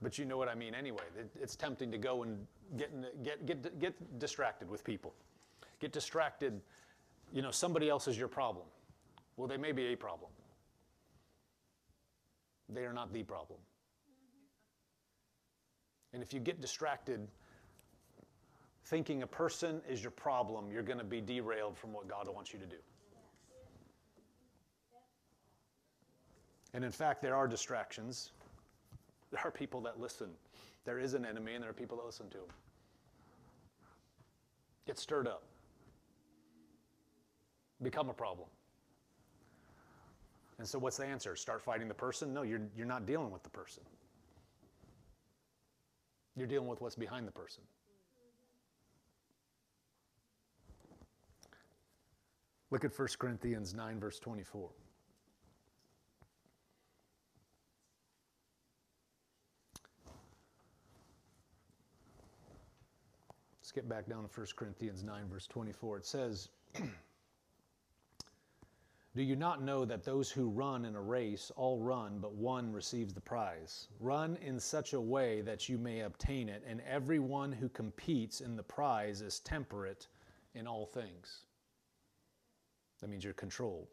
but 0.00 0.18
you 0.18 0.24
know 0.24 0.38
what 0.38 0.48
I 0.48 0.54
mean 0.54 0.74
anyway. 0.74 1.02
It's 1.40 1.56
tempting 1.56 1.90
to 1.92 1.98
go 1.98 2.22
and 2.22 2.46
get, 2.76 3.22
get, 3.22 3.46
get, 3.46 3.78
get 3.78 4.18
distracted 4.18 4.68
with 4.68 4.82
people. 4.82 5.14
Get 5.80 5.92
distracted, 5.92 6.60
you 7.32 7.42
know, 7.42 7.50
somebody 7.50 7.90
else 7.90 8.08
is 8.08 8.18
your 8.18 8.28
problem. 8.28 8.66
Well, 9.36 9.48
they 9.48 9.56
may 9.56 9.72
be 9.72 9.92
a 9.92 9.96
problem. 9.96 10.30
They 12.68 12.84
are 12.84 12.92
not 12.92 13.12
the 13.12 13.22
problem. 13.22 13.58
And 16.14 16.22
if 16.22 16.32
you 16.32 16.40
get 16.40 16.60
distracted 16.60 17.26
thinking 18.84 19.22
a 19.22 19.26
person 19.26 19.80
is 19.88 20.02
your 20.02 20.10
problem, 20.10 20.70
you're 20.70 20.82
going 20.82 20.98
to 20.98 21.04
be 21.04 21.20
derailed 21.20 21.76
from 21.76 21.92
what 21.92 22.08
God 22.08 22.28
wants 22.32 22.52
you 22.52 22.58
to 22.58 22.66
do. 22.66 22.76
And 26.74 26.84
in 26.84 26.90
fact, 26.90 27.22
there 27.22 27.36
are 27.36 27.46
distractions. 27.46 28.32
There 29.30 29.40
are 29.44 29.50
people 29.50 29.80
that 29.82 30.00
listen. 30.00 30.28
There 30.84 30.98
is 30.98 31.14
an 31.14 31.24
enemy, 31.24 31.54
and 31.54 31.62
there 31.62 31.70
are 31.70 31.74
people 31.74 31.96
that 31.98 32.04
listen 32.04 32.28
to 32.30 32.38
him. 32.38 32.50
Get 34.86 34.98
stirred 34.98 35.28
up. 35.28 35.44
Become 37.82 38.10
a 38.10 38.12
problem. 38.12 38.48
And 40.58 40.68
so, 40.68 40.78
what's 40.78 40.96
the 40.96 41.06
answer? 41.06 41.36
Start 41.36 41.62
fighting 41.62 41.88
the 41.88 41.94
person? 41.94 42.34
No, 42.34 42.42
you're, 42.42 42.60
you're 42.76 42.86
not 42.86 43.06
dealing 43.06 43.30
with 43.30 43.42
the 43.42 43.50
person. 43.50 43.82
You're 46.36 46.46
dealing 46.46 46.68
with 46.68 46.80
what's 46.80 46.96
behind 46.96 47.26
the 47.26 47.32
person. 47.32 47.62
Look 52.74 52.84
at 52.84 52.98
1 52.98 53.08
Corinthians 53.20 53.72
9, 53.72 54.00
verse 54.00 54.18
24. 54.18 54.68
Let's 63.60 63.70
get 63.70 63.88
back 63.88 64.08
down 64.08 64.28
to 64.28 64.40
1 64.40 64.46
Corinthians 64.56 65.04
9, 65.04 65.28
verse 65.30 65.46
24. 65.46 65.98
It 65.98 66.04
says, 66.04 66.48
Do 69.14 69.22
you 69.22 69.36
not 69.36 69.62
know 69.62 69.84
that 69.84 70.02
those 70.02 70.28
who 70.32 70.48
run 70.48 70.84
in 70.84 70.96
a 70.96 71.00
race 71.00 71.52
all 71.54 71.78
run, 71.78 72.18
but 72.18 72.34
one 72.34 72.72
receives 72.72 73.14
the 73.14 73.20
prize? 73.20 73.86
Run 74.00 74.36
in 74.44 74.58
such 74.58 74.94
a 74.94 75.00
way 75.00 75.42
that 75.42 75.68
you 75.68 75.78
may 75.78 76.00
obtain 76.00 76.48
it, 76.48 76.64
and 76.66 76.80
everyone 76.80 77.52
who 77.52 77.68
competes 77.68 78.40
in 78.40 78.56
the 78.56 78.64
prize 78.64 79.20
is 79.20 79.38
temperate 79.38 80.08
in 80.56 80.66
all 80.66 80.86
things. 80.86 81.44
That 83.00 83.10
means 83.10 83.24
you're 83.24 83.32
controlled. 83.34 83.88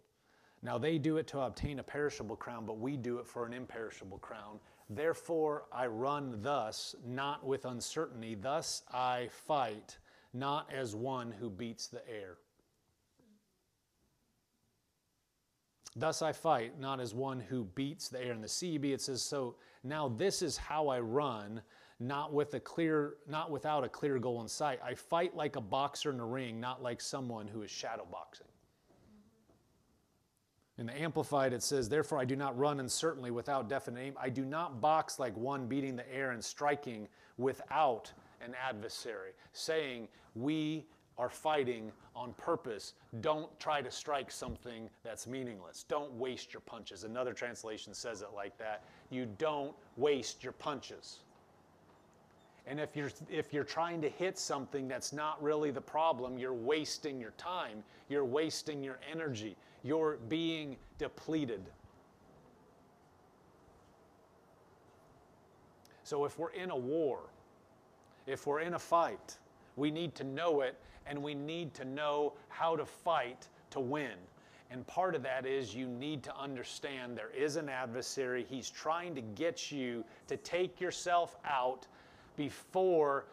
Now 0.63 0.77
they 0.77 0.97
do 0.97 1.17
it 1.17 1.27
to 1.27 1.39
obtain 1.41 1.79
a 1.79 1.83
perishable 1.83 2.35
crown, 2.35 2.65
but 2.65 2.79
we 2.79 2.95
do 2.95 3.17
it 3.17 3.27
for 3.27 3.45
an 3.45 3.53
imperishable 3.53 4.19
crown. 4.19 4.59
Therefore 4.89 5.65
I 5.71 5.87
run 5.87 6.41
thus, 6.41 6.95
not 7.05 7.45
with 7.45 7.65
uncertainty. 7.65 8.35
Thus 8.35 8.83
I 8.91 9.29
fight, 9.31 9.97
not 10.33 10.71
as 10.71 10.95
one 10.95 11.31
who 11.31 11.49
beats 11.49 11.87
the 11.87 12.07
air. 12.07 12.37
Thus 15.95 16.21
I 16.21 16.31
fight, 16.31 16.79
not 16.79 16.99
as 16.99 17.13
one 17.13 17.39
who 17.39 17.65
beats 17.65 18.07
the 18.07 18.23
air. 18.23 18.31
In 18.33 18.41
the 18.41 18.47
CEB 18.47 18.93
it 18.93 19.01
says, 19.01 19.21
so 19.21 19.55
now 19.83 20.07
this 20.07 20.41
is 20.41 20.57
how 20.57 20.87
I 20.87 20.99
run, 20.99 21.61
not 21.99 22.33
with 22.33 22.53
a 22.53 22.59
clear, 22.59 23.15
not 23.27 23.51
without 23.51 23.83
a 23.83 23.89
clear 23.89 24.19
goal 24.19 24.41
in 24.41 24.47
sight. 24.47 24.79
I 24.83 24.93
fight 24.93 25.35
like 25.35 25.55
a 25.55 25.61
boxer 25.61 26.11
in 26.11 26.19
a 26.19 26.25
ring, 26.25 26.59
not 26.59 26.81
like 26.81 27.01
someone 27.01 27.47
who 27.47 27.63
is 27.63 27.71
shadow 27.71 28.07
boxing. 28.09 28.47
In 30.81 30.87
the 30.87 30.99
Amplified, 30.99 31.53
it 31.53 31.61
says, 31.61 31.87
Therefore 31.87 32.17
I 32.17 32.25
do 32.25 32.35
not 32.35 32.57
run 32.57 32.79
uncertainly 32.79 33.29
without 33.29 33.69
definite 33.69 33.99
aim. 33.99 34.15
I 34.19 34.29
do 34.29 34.43
not 34.43 34.81
box 34.81 35.19
like 35.19 35.37
one 35.37 35.67
beating 35.67 35.95
the 35.95 36.11
air 36.11 36.31
and 36.31 36.43
striking 36.43 37.07
without 37.37 38.11
an 38.43 38.55
adversary, 38.59 39.33
saying, 39.53 40.07
We 40.33 40.87
are 41.19 41.29
fighting 41.29 41.91
on 42.15 42.33
purpose. 42.33 42.95
Don't 43.21 43.47
try 43.59 43.83
to 43.83 43.91
strike 43.91 44.31
something 44.31 44.89
that's 45.03 45.27
meaningless. 45.27 45.85
Don't 45.87 46.11
waste 46.13 46.51
your 46.51 46.61
punches. 46.61 47.03
Another 47.03 47.31
translation 47.31 47.93
says 47.93 48.23
it 48.23 48.29
like 48.35 48.57
that. 48.57 48.83
You 49.11 49.27
don't 49.37 49.75
waste 49.97 50.43
your 50.43 50.53
punches. 50.53 51.19
And 52.65 52.79
if 52.79 52.95
you're, 52.95 53.11
if 53.29 53.53
you're 53.53 53.63
trying 53.63 54.01
to 54.01 54.09
hit 54.09 54.39
something 54.39 54.87
that's 54.87 55.13
not 55.13 55.41
really 55.43 55.69
the 55.69 55.81
problem, 55.81 56.39
you're 56.39 56.53
wasting 56.53 57.19
your 57.19 57.33
time, 57.37 57.83
you're 58.09 58.25
wasting 58.25 58.83
your 58.83 58.99
energy, 59.11 59.55
you're 59.83 60.17
being 60.29 60.77
depleted. 60.97 61.61
So 66.03 66.25
if 66.25 66.37
we're 66.37 66.51
in 66.51 66.71
a 66.71 66.77
war, 66.77 67.19
if 68.27 68.45
we're 68.45 68.59
in 68.59 68.73
a 68.73 68.79
fight, 68.79 69.37
we 69.77 69.89
need 69.89 70.13
to 70.15 70.23
know 70.23 70.61
it 70.61 70.75
and 71.07 71.21
we 71.21 71.33
need 71.33 71.73
to 71.75 71.85
know 71.85 72.33
how 72.49 72.75
to 72.75 72.85
fight 72.85 73.47
to 73.71 73.79
win. 73.79 74.17
And 74.69 74.85
part 74.87 75.15
of 75.15 75.23
that 75.23 75.45
is 75.45 75.75
you 75.75 75.87
need 75.87 76.23
to 76.23 76.35
understand 76.37 77.17
there 77.17 77.31
is 77.37 77.57
an 77.57 77.67
adversary. 77.67 78.45
He's 78.49 78.69
trying 78.69 79.15
to 79.15 79.21
get 79.21 79.71
you 79.71 80.05
to 80.27 80.37
take 80.37 80.79
yourself 80.79 81.35
out 81.45 81.87
before 82.37 83.25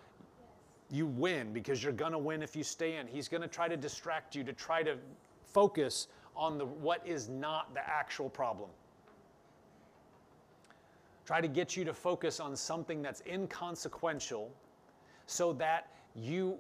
you 0.91 1.07
win 1.07 1.53
because 1.53 1.83
you're 1.83 1.93
going 1.93 2.13
to 2.13 2.19
win 2.19 2.43
if 2.43 2.57
you 2.57 2.65
stay 2.65 2.97
in. 2.97 3.07
He's 3.07 3.29
going 3.29 3.43
to 3.43 3.49
try 3.49 3.69
to 3.69 3.77
distract 3.77 4.35
you 4.35 4.43
to 4.45 4.53
try 4.53 4.83
to 4.83 4.97
focus 5.45 6.09
on 6.39 6.57
the 6.57 6.65
what 6.65 7.07
is 7.07 7.29
not 7.29 7.75
the 7.75 7.87
actual 7.87 8.31
problem. 8.31 8.71
Try 11.27 11.43
to 11.43 11.49
get 11.49 11.77
you 11.77 11.85
to 11.85 11.93
focus 11.93 12.41
on 12.41 12.57
something 12.57 13.03
that's 13.03 13.23
inconsequential 13.27 14.51
so 15.27 15.53
that 15.55 15.93
you 16.15 16.57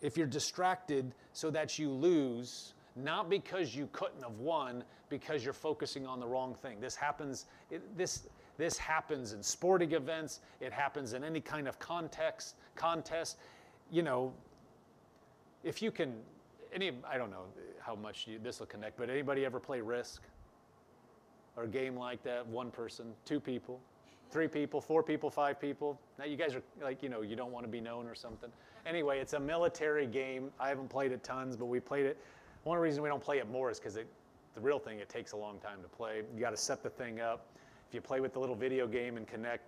if 0.00 0.16
you're 0.16 0.26
distracted 0.26 1.14
so 1.32 1.50
that 1.50 1.78
you 1.78 1.88
lose 1.88 2.74
not 2.96 3.30
because 3.30 3.76
you 3.76 3.88
couldn't 3.92 4.22
have 4.22 4.40
won 4.40 4.82
because 5.08 5.44
you're 5.44 5.52
focusing 5.52 6.04
on 6.04 6.18
the 6.18 6.26
wrong 6.26 6.52
thing 6.54 6.80
this 6.80 6.96
happens 6.96 7.46
it, 7.70 7.96
this 7.96 8.26
this 8.58 8.76
happens 8.78 9.32
in 9.32 9.42
sporting 9.42 9.92
events, 9.92 10.40
it 10.60 10.72
happens 10.72 11.14
in 11.14 11.24
any 11.24 11.40
kind 11.40 11.66
of 11.66 11.78
context, 11.78 12.56
contest. 12.74 13.38
You 13.90 14.02
know, 14.02 14.32
if 15.64 15.80
you 15.82 15.90
can, 15.90 16.14
any, 16.72 16.92
I 17.08 17.18
don't 17.18 17.30
know 17.30 17.44
how 17.80 17.94
much 17.94 18.28
this 18.42 18.60
will 18.60 18.66
connect, 18.66 18.96
but 18.96 19.10
anybody 19.10 19.44
ever 19.44 19.60
play 19.60 19.80
Risk? 19.80 20.22
Or 21.56 21.64
a 21.64 21.68
game 21.68 21.96
like 21.96 22.22
that? 22.22 22.46
One 22.46 22.70
person, 22.70 23.12
two 23.26 23.38
people, 23.38 23.78
three 24.30 24.48
people, 24.48 24.80
four 24.80 25.02
people, 25.02 25.28
five 25.28 25.60
people. 25.60 25.98
Now 26.18 26.24
you 26.24 26.36
guys 26.36 26.54
are 26.54 26.62
like, 26.82 27.02
you 27.02 27.10
know, 27.10 27.20
you 27.20 27.36
don't 27.36 27.52
want 27.52 27.66
to 27.66 27.70
be 27.70 27.80
known 27.80 28.06
or 28.06 28.14
something. 28.14 28.50
Anyway, 28.86 29.18
it's 29.18 29.34
a 29.34 29.40
military 29.40 30.06
game. 30.06 30.50
I 30.58 30.68
haven't 30.68 30.88
played 30.88 31.12
it 31.12 31.22
tons, 31.22 31.56
but 31.56 31.66
we 31.66 31.78
played 31.78 32.06
it. 32.06 32.16
One 32.64 32.78
reason 32.78 33.02
we 33.02 33.08
don't 33.08 33.22
play 33.22 33.38
it 33.38 33.50
more 33.50 33.70
is 33.70 33.78
because 33.78 33.94
the 33.94 34.60
real 34.60 34.78
thing, 34.78 34.98
it 34.98 35.08
takes 35.08 35.32
a 35.32 35.36
long 35.36 35.58
time 35.58 35.82
to 35.82 35.88
play. 35.88 36.22
You 36.34 36.40
got 36.40 36.50
to 36.50 36.56
set 36.56 36.82
the 36.82 36.90
thing 36.90 37.20
up 37.20 37.46
if 37.88 37.94
you 37.94 38.00
play 38.00 38.20
with 38.20 38.32
the 38.32 38.40
little 38.40 38.54
video 38.54 38.86
game 38.86 39.18
and 39.18 39.26
connect, 39.26 39.64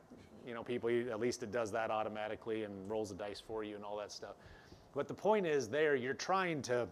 you 0.47 0.55
know, 0.55 0.63
people, 0.63 0.89
at 0.89 1.21
least 1.21 1.43
it 1.43 1.53
does 1.53 1.71
that 1.73 1.91
automatically 1.91 2.65
and 2.65 2.91
rolls 2.91 3.11
the 3.11 3.15
dice 3.15 3.43
for 3.47 3.65
you 3.65 3.77
and 3.77 3.85
all 3.85 3.99
that 3.99 4.11
stuff. 4.11 4.37
But 4.95 5.09
the 5.09 5.15
point 5.15 5.47
is 5.47 5.69
there, 5.69 5.97
you're 5.97 6.15
trying 6.15 6.63
to, 6.63 6.87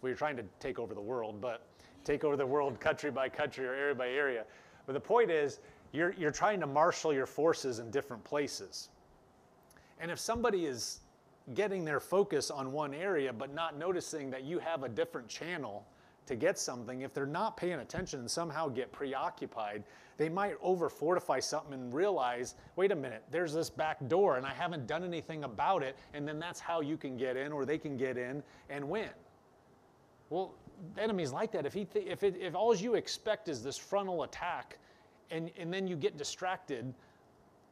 well, 0.00 0.10
you're 0.10 0.14
trying 0.14 0.36
to 0.36 0.44
take 0.60 0.78
over 0.78 0.94
the 0.94 1.00
world, 1.00 1.40
but 1.40 1.62
take 2.04 2.24
over 2.24 2.36
the 2.36 2.46
world 2.46 2.80
country 2.80 3.10
by 3.10 3.28
country 3.28 3.66
or 3.66 3.74
area 3.74 3.94
by 3.94 4.08
area. 4.08 4.44
But 4.86 4.92
the 4.92 5.00
point 5.00 5.30
is, 5.30 5.60
you're, 5.92 6.14
you're 6.18 6.30
trying 6.30 6.60
to 6.60 6.66
marshal 6.66 7.12
your 7.12 7.26
forces 7.26 7.78
in 7.78 7.90
different 7.90 8.22
places. 8.24 8.90
And 10.00 10.10
if 10.10 10.18
somebody 10.18 10.66
is 10.66 11.00
getting 11.54 11.84
their 11.84 12.00
focus 12.00 12.50
on 12.50 12.72
one 12.72 12.92
area 12.92 13.32
but 13.32 13.54
not 13.54 13.78
noticing 13.78 14.30
that 14.30 14.44
you 14.44 14.58
have 14.58 14.82
a 14.82 14.88
different 14.88 15.28
channel 15.28 15.86
to 16.28 16.36
get 16.36 16.58
something, 16.58 17.02
if 17.02 17.12
they're 17.12 17.26
not 17.26 17.56
paying 17.56 17.80
attention 17.80 18.20
and 18.20 18.30
somehow 18.30 18.68
get 18.68 18.92
preoccupied, 18.92 19.82
they 20.16 20.28
might 20.28 20.54
over 20.60 20.88
fortify 20.88 21.40
something 21.40 21.72
and 21.72 21.92
realize, 21.92 22.54
wait 22.76 22.92
a 22.92 22.96
minute, 22.96 23.24
there's 23.30 23.52
this 23.52 23.70
back 23.70 24.06
door 24.08 24.36
and 24.36 24.46
I 24.46 24.52
haven't 24.52 24.86
done 24.86 25.04
anything 25.04 25.44
about 25.44 25.82
it, 25.82 25.96
and 26.14 26.26
then 26.26 26.38
that's 26.38 26.60
how 26.60 26.80
you 26.80 26.96
can 26.96 27.16
get 27.16 27.36
in 27.36 27.52
or 27.52 27.64
they 27.64 27.78
can 27.78 27.96
get 27.96 28.16
in 28.16 28.42
and 28.70 28.88
win. 28.88 29.10
Well, 30.30 30.54
enemies 30.96 31.32
like 31.32 31.52
that. 31.52 31.66
If, 31.66 31.74
he 31.74 31.84
th- 31.84 32.06
if, 32.06 32.22
it, 32.22 32.36
if 32.40 32.54
all 32.54 32.74
you 32.74 32.94
expect 32.94 33.48
is 33.48 33.62
this 33.62 33.76
frontal 33.76 34.22
attack 34.22 34.78
and, 35.30 35.50
and 35.58 35.72
then 35.72 35.86
you 35.86 35.96
get 35.96 36.16
distracted, 36.16 36.92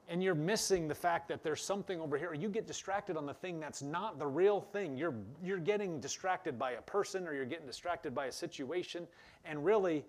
and 0.08 0.22
you're 0.22 0.34
missing 0.34 0.86
the 0.86 0.94
fact 0.94 1.28
that 1.28 1.42
there's 1.42 1.62
something 1.62 2.00
over 2.00 2.16
here, 2.16 2.32
you 2.32 2.48
get 2.48 2.66
distracted 2.66 3.16
on 3.16 3.26
the 3.26 3.34
thing 3.34 3.58
that's 3.58 3.82
not 3.82 4.18
the 4.18 4.26
real 4.26 4.60
thing. 4.60 4.96
You're, 4.96 5.14
you're 5.42 5.58
getting 5.58 6.00
distracted 6.00 6.58
by 6.58 6.72
a 6.72 6.82
person 6.82 7.26
or 7.26 7.34
you're 7.34 7.44
getting 7.44 7.66
distracted 7.66 8.14
by 8.14 8.26
a 8.26 8.32
situation, 8.32 9.06
and 9.44 9.64
really, 9.64 10.04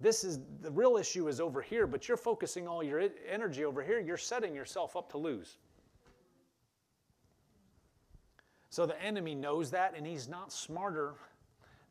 this 0.00 0.24
is 0.24 0.40
the 0.60 0.70
real 0.70 0.96
issue 0.96 1.28
is 1.28 1.40
over 1.40 1.62
here, 1.62 1.86
but 1.86 2.08
you're 2.08 2.16
focusing 2.16 2.68
all 2.68 2.82
your 2.82 3.02
energy 3.28 3.64
over 3.64 3.82
here. 3.82 3.98
You're 4.00 4.16
setting 4.16 4.54
yourself 4.54 4.96
up 4.96 5.10
to 5.12 5.18
lose. 5.18 5.56
So 8.70 8.86
the 8.86 9.00
enemy 9.00 9.34
knows 9.34 9.70
that, 9.70 9.94
and 9.96 10.04
he's 10.04 10.28
not 10.28 10.52
smarter 10.52 11.14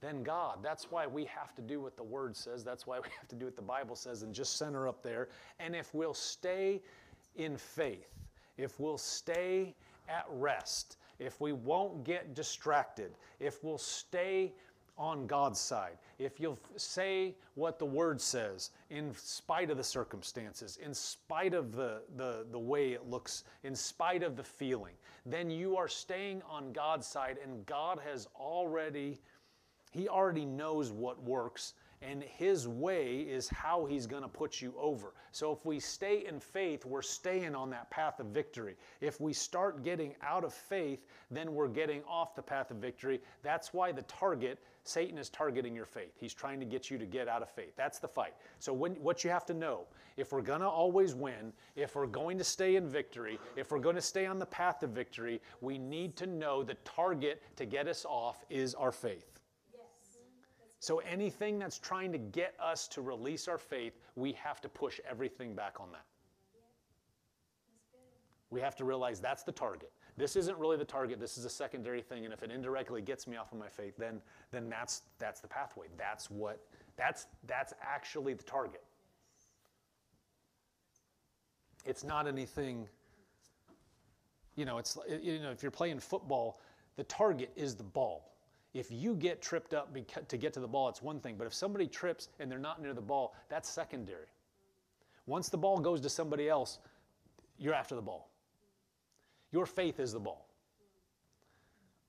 than 0.04 0.22
God. 0.22 0.60
That's 0.62 0.92
why 0.92 1.08
we 1.08 1.24
have 1.26 1.56
to 1.56 1.62
do 1.62 1.80
what 1.80 1.96
the 1.96 2.04
Word 2.04 2.36
says. 2.36 2.64
That's 2.64 2.86
why 2.86 3.00
we 3.00 3.08
have 3.18 3.28
to 3.30 3.36
do 3.36 3.46
what 3.46 3.56
the 3.56 3.62
Bible 3.62 3.96
says 3.96 4.22
and 4.22 4.36
just 4.36 4.58
center 4.58 4.88
up 4.88 5.02
there. 5.02 5.30
And 5.60 5.76
if 5.76 5.94
we'll 5.94 6.14
stay 6.14 6.82
in 7.38 7.58
faith, 7.58 8.10
if 8.58 8.80
we'll 8.80 8.98
stay 8.98 9.74
at 10.10 10.26
rest, 10.30 10.98
if 11.20 11.40
we 11.40 11.54
won't 11.54 12.04
get 12.04 12.36
distracted, 12.36 13.12
if 13.40 13.64
we'll 13.64 13.78
stay 13.78 14.52
on 14.98 15.26
God's 15.26 15.60
side, 15.60 15.98
if 16.20 16.40
you'll 16.40 16.60
say 16.76 17.36
what 17.56 17.80
the 17.80 17.86
Word 17.86 18.20
says 18.20 18.72
in 18.90 19.14
spite 19.16 19.72
of 19.72 19.78
the 19.78 19.84
circumstances, 19.84 20.78
in 20.84 20.94
spite 20.94 21.54
of 21.54 21.76
the, 21.76 22.02
the, 22.18 22.46
the 22.52 22.60
way 22.60 22.92
it 22.92 23.10
looks, 23.10 23.46
in 23.64 23.74
spite 23.74 24.22
of 24.22 24.36
the 24.36 24.44
feeling, 24.44 24.94
then 25.26 25.50
you 25.50 25.78
are 25.78 25.88
staying 25.88 26.42
on 26.48 26.74
God's 26.74 27.08
side, 27.08 27.38
and 27.42 27.66
God 27.66 28.00
has 28.06 28.28
already 28.36 29.20
he 29.94 30.10
already 30.10 30.46
knows 30.46 30.92
what 30.92 31.22
works, 31.22 31.76
and 32.02 32.24
His 32.24 32.68
way 32.68 33.20
is 33.20 33.48
how 33.48 33.86
He's 33.86 34.08
going 34.08 34.24
to 34.24 34.28
put 34.28 34.60
you 34.60 34.74
over. 34.76 35.14
So 35.32 35.52
if 35.52 35.66
we 35.68 35.80
stay 35.80 36.26
in 36.26 36.40
faith, 36.40 36.84
we're 36.84 37.04
staying 37.04 37.54
on 37.54 37.70
that 37.70 37.92
path 37.92 38.20
of 38.20 38.28
victory. 38.28 38.76
If 39.02 39.22
we 39.22 39.34
start 39.34 39.84
getting 39.84 40.16
out 40.24 40.44
of 40.44 40.52
faith, 40.52 41.06
then 41.30 41.54
we're 41.54 41.68
getting 41.68 42.02
off 42.10 42.36
the 42.36 42.42
path 42.42 42.72
of 42.72 42.78
victory. 42.78 43.22
That's 43.44 43.72
why 43.72 43.92
the 43.92 44.02
target, 44.04 44.58
Satan 44.84 45.20
is 45.20 45.30
targeting 45.30 45.76
your 45.76 45.86
faith. 45.86 46.14
He's 46.20 46.34
trying 46.34 46.60
to 46.60 46.66
get 46.66 46.90
you 46.90 46.98
to 46.98 47.06
get 47.06 47.28
out 47.28 47.44
of 47.44 47.50
faith. 47.52 47.76
That's 47.78 48.00
the 48.00 48.08
fight. 48.08 48.34
So 48.58 48.74
when, 48.74 48.94
what 48.94 49.24
you 49.24 49.30
have 49.30 49.46
to 49.46 49.54
know, 49.54 49.86
if 50.18 50.32
we're 50.32 50.42
going 50.42 50.62
to 50.62 50.68
always 50.68 51.14
win, 51.14 51.54
if 51.76 51.96
we're 51.96 52.08
going 52.08 52.40
to 52.40 52.44
stay 52.44 52.78
in 52.78 52.90
victory, 52.90 53.40
if 53.56 53.72
we're 53.72 53.80
going 53.80 53.96
to 53.96 54.02
stay 54.02 54.26
on 54.26 54.40
the 54.40 54.46
path 54.48 54.82
of 54.82 54.90
victory, 54.90 55.40
we 55.62 55.78
need 55.78 56.16
to 56.18 56.26
know 56.26 56.64
the 56.64 56.76
target 56.84 57.44
to 57.58 57.66
get 57.66 57.88
us 57.88 58.06
off 58.06 58.44
is 58.50 58.74
our 58.74 58.92
faith. 58.92 59.33
So 60.84 61.00
anything 61.10 61.60
that's 61.60 61.80
trying 61.80 62.12
to 62.12 62.18
get 62.18 62.56
us 62.60 62.90
to 62.90 63.02
release 63.02 63.48
our 63.48 63.58
faith, 63.58 63.94
we 64.18 64.34
have 64.34 64.60
to 64.60 64.68
push 64.68 65.00
everything 65.10 65.56
back 65.56 65.78
on 65.80 65.90
that. 65.94 66.04
We 68.50 68.60
have 68.60 68.76
to 68.76 68.84
realize 68.84 69.22
that's 69.22 69.44
the 69.44 69.54
target. 69.54 69.94
This 70.18 70.36
isn't 70.36 70.58
really 70.58 70.76
the 70.76 70.84
target. 70.84 71.22
This 71.22 71.38
is 71.38 71.46
a 71.46 71.50
secondary 71.50 72.02
thing, 72.02 72.26
and 72.26 72.34
if 72.34 72.44
it 72.44 72.52
indirectly 72.52 73.02
gets 73.02 73.28
me 73.28 73.38
off 73.38 73.54
of 73.54 73.60
my 73.60 73.70
faith, 73.70 73.96
then 73.98 74.20
then 74.52 74.68
that's 74.68 75.04
that's 75.20 75.40
the 75.40 75.48
pathway. 75.48 75.88
That's 75.98 76.30
what 76.30 76.60
that's 76.98 77.28
that's 77.48 77.74
actually 77.82 78.34
the 78.34 78.44
target. 78.44 78.84
It's 81.86 82.04
not 82.04 82.28
anything. 82.28 82.90
You 84.58 84.66
know, 84.66 84.80
it's 84.80 84.98
you 85.08 85.40
know 85.40 85.52
if 85.52 85.64
you're 85.64 85.72
playing 85.72 86.02
football, 86.02 86.60
the 86.98 87.06
target 87.06 87.54
is 87.56 87.74
the 87.74 87.84
ball. 87.84 88.33
If 88.74 88.92
you 88.92 89.14
get 89.16 89.42
tripped 89.42 89.74
up 89.74 89.96
to 90.28 90.38
get 90.38 90.54
to 90.54 90.60
the 90.60 90.68
ball, 90.68 90.90
it's 90.90 91.02
one 91.02 91.20
thing. 91.20 91.36
But 91.38 91.46
if 91.46 91.54
somebody 91.54 91.88
trips 91.88 92.30
and 92.40 92.52
they're 92.52 92.58
not 92.58 92.82
near 92.82 92.94
the 92.94 93.02
ball, 93.02 93.36
that's 93.48 93.70
secondary. 93.70 94.28
Once 95.28 95.50
the 95.50 95.58
ball 95.58 95.80
goes 95.80 96.02
to 96.02 96.10
somebody 96.10 96.50
else, 96.50 96.80
you're 97.58 97.74
after 97.74 97.96
the 97.96 98.02
ball. 98.02 98.30
Your 99.52 99.66
faith 99.66 100.00
is 100.00 100.12
the 100.12 100.20
ball. 100.20 100.48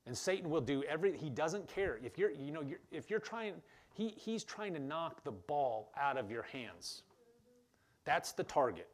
And 0.07 0.17
Satan 0.17 0.51
will 0.51 0.61
do 0.61 0.83
every 0.85 1.17
he 1.17 1.31
doesn't 1.31 1.69
care. 1.69 1.99
If 2.03 2.19
you're 2.19 2.31
you 2.31 2.53
know 2.53 2.63
you're, 2.63 2.81
if 2.91 3.11
you're 3.11 3.21
trying 3.21 3.55
he 3.93 4.09
he's 4.17 4.45
trying 4.45 4.75
to 4.75 4.81
knock 4.81 5.23
the 5.25 5.33
ball 5.33 5.91
out 5.97 6.17
of 6.17 6.31
your 6.31 6.43
hands. 6.43 7.03
That's 8.05 8.33
the 8.33 8.45
target. 8.45 8.89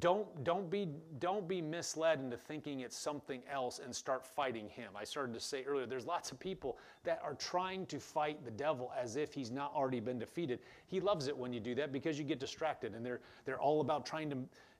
Don't, 0.00 0.44
don't, 0.44 0.70
be, 0.70 0.86
don't 1.18 1.48
be 1.48 1.62
misled 1.62 2.20
into 2.20 2.36
thinking 2.36 2.80
it's 2.80 2.96
something 2.96 3.40
else 3.50 3.80
and 3.82 3.94
start 3.94 4.26
fighting 4.26 4.68
him. 4.68 4.92
I 4.94 5.04
started 5.04 5.32
to 5.32 5.40
say 5.40 5.64
earlier, 5.66 5.86
there's 5.86 6.04
lots 6.04 6.30
of 6.30 6.38
people 6.38 6.76
that 7.04 7.22
are 7.24 7.32
trying 7.34 7.86
to 7.86 7.98
fight 7.98 8.44
the 8.44 8.50
devil 8.50 8.92
as 9.00 9.16
if 9.16 9.32
he's 9.32 9.50
not 9.50 9.72
already 9.74 10.00
been 10.00 10.18
defeated. 10.18 10.58
He 10.88 11.00
loves 11.00 11.26
it 11.26 11.36
when 11.36 11.54
you 11.54 11.60
do 11.60 11.74
that 11.76 11.90
because 11.90 12.18
you 12.18 12.24
get 12.24 12.38
distracted 12.38 12.94
and 12.94 13.04
they're, 13.04 13.20
they're 13.46 13.60
all 13.60 13.80
about 13.80 14.04
trying 14.04 14.28
to, 14.28 14.36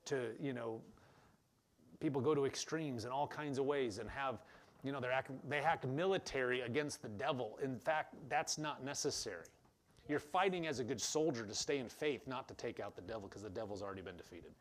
to, 0.07 0.29
you 0.39 0.53
know, 0.53 0.83
people 2.01 2.21
go 2.21 2.35
to 2.35 2.45
extremes 2.45 3.07
in 3.07 3.11
all 3.11 3.27
kinds 3.27 3.59
of 3.59 3.65
ways 3.65 3.99
and 3.99 4.11
have, 4.11 4.43
you 4.85 4.93
know, 4.93 5.01
act, 5.11 5.31
they 5.49 5.59
act 5.59 5.87
military 5.87 6.61
against 6.61 7.01
the 7.01 7.09
devil. 7.09 7.59
In 7.63 7.79
fact, 7.79 8.15
that's 8.29 8.59
not 8.59 8.85
necessary. 8.85 9.47
You're 10.07 10.19
fighting 10.19 10.67
as 10.67 10.81
a 10.81 10.85
good 10.85 11.01
soldier 11.01 11.47
to 11.47 11.55
stay 11.55 11.79
in 11.79 11.89
faith, 11.89 12.27
not 12.27 12.47
to 12.49 12.55
take 12.55 12.79
out 12.79 12.95
the 12.95 13.03
devil 13.03 13.23
because 13.23 13.43
the 13.43 13.51
devil's 13.51 13.83
already 13.83 14.03
been 14.03 14.17
defeated. 14.17 14.53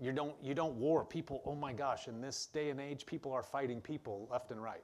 You 0.00 0.12
don't, 0.12 0.34
you 0.42 0.54
don't 0.54 0.74
war. 0.74 1.04
People, 1.04 1.42
oh 1.44 1.54
my 1.54 1.72
gosh, 1.72 2.08
in 2.08 2.20
this 2.20 2.46
day 2.46 2.70
and 2.70 2.80
age, 2.80 3.06
people 3.06 3.32
are 3.32 3.42
fighting 3.42 3.80
people 3.80 4.26
left 4.30 4.50
and 4.50 4.62
right. 4.62 4.82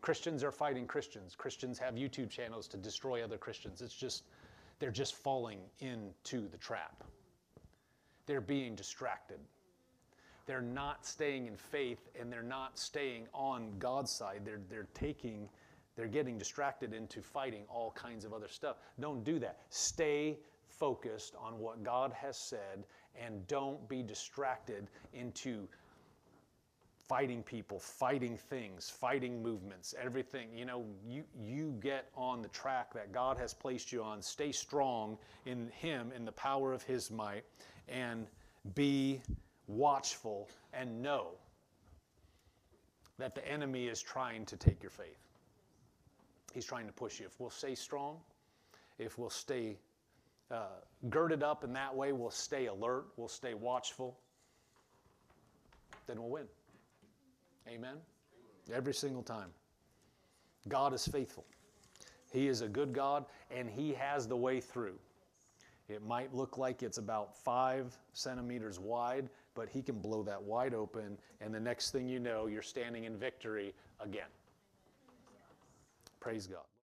Christians 0.00 0.44
are 0.44 0.52
fighting 0.52 0.86
Christians. 0.86 1.34
Christians 1.34 1.78
have 1.78 1.94
YouTube 1.94 2.28
channels 2.28 2.68
to 2.68 2.76
destroy 2.76 3.24
other 3.24 3.38
Christians. 3.38 3.80
It's 3.80 3.94
just, 3.94 4.24
they're 4.78 4.90
just 4.90 5.14
falling 5.14 5.60
into 5.80 6.48
the 6.48 6.58
trap. 6.58 7.04
They're 8.26 8.40
being 8.40 8.74
distracted. 8.74 9.38
They're 10.46 10.60
not 10.60 11.06
staying 11.06 11.46
in 11.46 11.56
faith 11.56 12.10
and 12.20 12.30
they're 12.30 12.42
not 12.42 12.78
staying 12.78 13.28
on 13.32 13.72
God's 13.78 14.10
side. 14.10 14.42
They're, 14.44 14.60
they're 14.68 14.88
taking, 14.92 15.48
they're 15.96 16.06
getting 16.06 16.36
distracted 16.36 16.92
into 16.92 17.22
fighting 17.22 17.62
all 17.68 17.92
kinds 17.92 18.24
of 18.24 18.34
other 18.34 18.48
stuff. 18.48 18.76
Don't 19.00 19.24
do 19.24 19.38
that. 19.38 19.60
Stay 19.70 20.38
focused 20.78 21.34
on 21.40 21.58
what 21.58 21.82
God 21.82 22.12
has 22.12 22.36
said 22.36 22.84
and 23.20 23.46
don't 23.46 23.88
be 23.88 24.02
distracted 24.02 24.88
into 25.12 25.68
fighting 27.08 27.42
people, 27.42 27.78
fighting 27.78 28.36
things, 28.36 28.88
fighting 28.88 29.42
movements, 29.42 29.94
everything. 30.00 30.48
You 30.56 30.64
know, 30.64 30.84
you, 31.06 31.24
you 31.38 31.76
get 31.80 32.08
on 32.16 32.40
the 32.40 32.48
track 32.48 32.94
that 32.94 33.12
God 33.12 33.36
has 33.38 33.52
placed 33.52 33.92
you 33.92 34.02
on. 34.02 34.22
Stay 34.22 34.52
strong 34.52 35.18
in 35.44 35.68
Him, 35.68 36.12
in 36.16 36.24
the 36.24 36.32
power 36.32 36.72
of 36.72 36.82
His 36.82 37.10
might, 37.10 37.44
and 37.88 38.26
be 38.74 39.20
watchful 39.66 40.48
and 40.72 41.02
know 41.02 41.32
that 43.18 43.34
the 43.34 43.46
enemy 43.46 43.86
is 43.86 44.00
trying 44.00 44.44
to 44.46 44.56
take 44.56 44.82
your 44.82 44.90
faith. 44.90 45.28
He's 46.52 46.64
trying 46.64 46.86
to 46.86 46.92
push 46.92 47.20
you. 47.20 47.26
If 47.26 47.38
we'll 47.38 47.50
stay 47.50 47.74
strong, 47.74 48.18
if 48.98 49.18
we'll 49.18 49.30
stay 49.30 49.76
uh, 50.50 50.66
girded 51.10 51.42
up 51.42 51.64
in 51.64 51.72
that 51.72 51.94
way, 51.94 52.12
we'll 52.12 52.30
stay 52.30 52.66
alert, 52.66 53.06
we'll 53.16 53.28
stay 53.28 53.54
watchful, 53.54 54.18
then 56.06 56.20
we'll 56.20 56.30
win. 56.30 56.46
Amen? 57.68 57.96
Every 58.72 58.94
single 58.94 59.22
time. 59.22 59.48
God 60.68 60.94
is 60.94 61.06
faithful. 61.06 61.44
He 62.32 62.48
is 62.48 62.62
a 62.62 62.68
good 62.68 62.92
God, 62.92 63.26
and 63.50 63.68
He 63.68 63.92
has 63.94 64.26
the 64.26 64.36
way 64.36 64.60
through. 64.60 64.98
It 65.88 66.02
might 66.02 66.34
look 66.34 66.56
like 66.56 66.82
it's 66.82 66.98
about 66.98 67.36
five 67.36 67.96
centimeters 68.12 68.80
wide, 68.80 69.28
but 69.54 69.68
He 69.68 69.82
can 69.82 69.98
blow 69.98 70.22
that 70.24 70.42
wide 70.42 70.74
open, 70.74 71.18
and 71.40 71.54
the 71.54 71.60
next 71.60 71.90
thing 71.90 72.08
you 72.08 72.18
know, 72.18 72.46
you're 72.46 72.62
standing 72.62 73.04
in 73.04 73.16
victory 73.16 73.74
again. 74.00 74.28
Praise 76.20 76.46
God. 76.46 76.64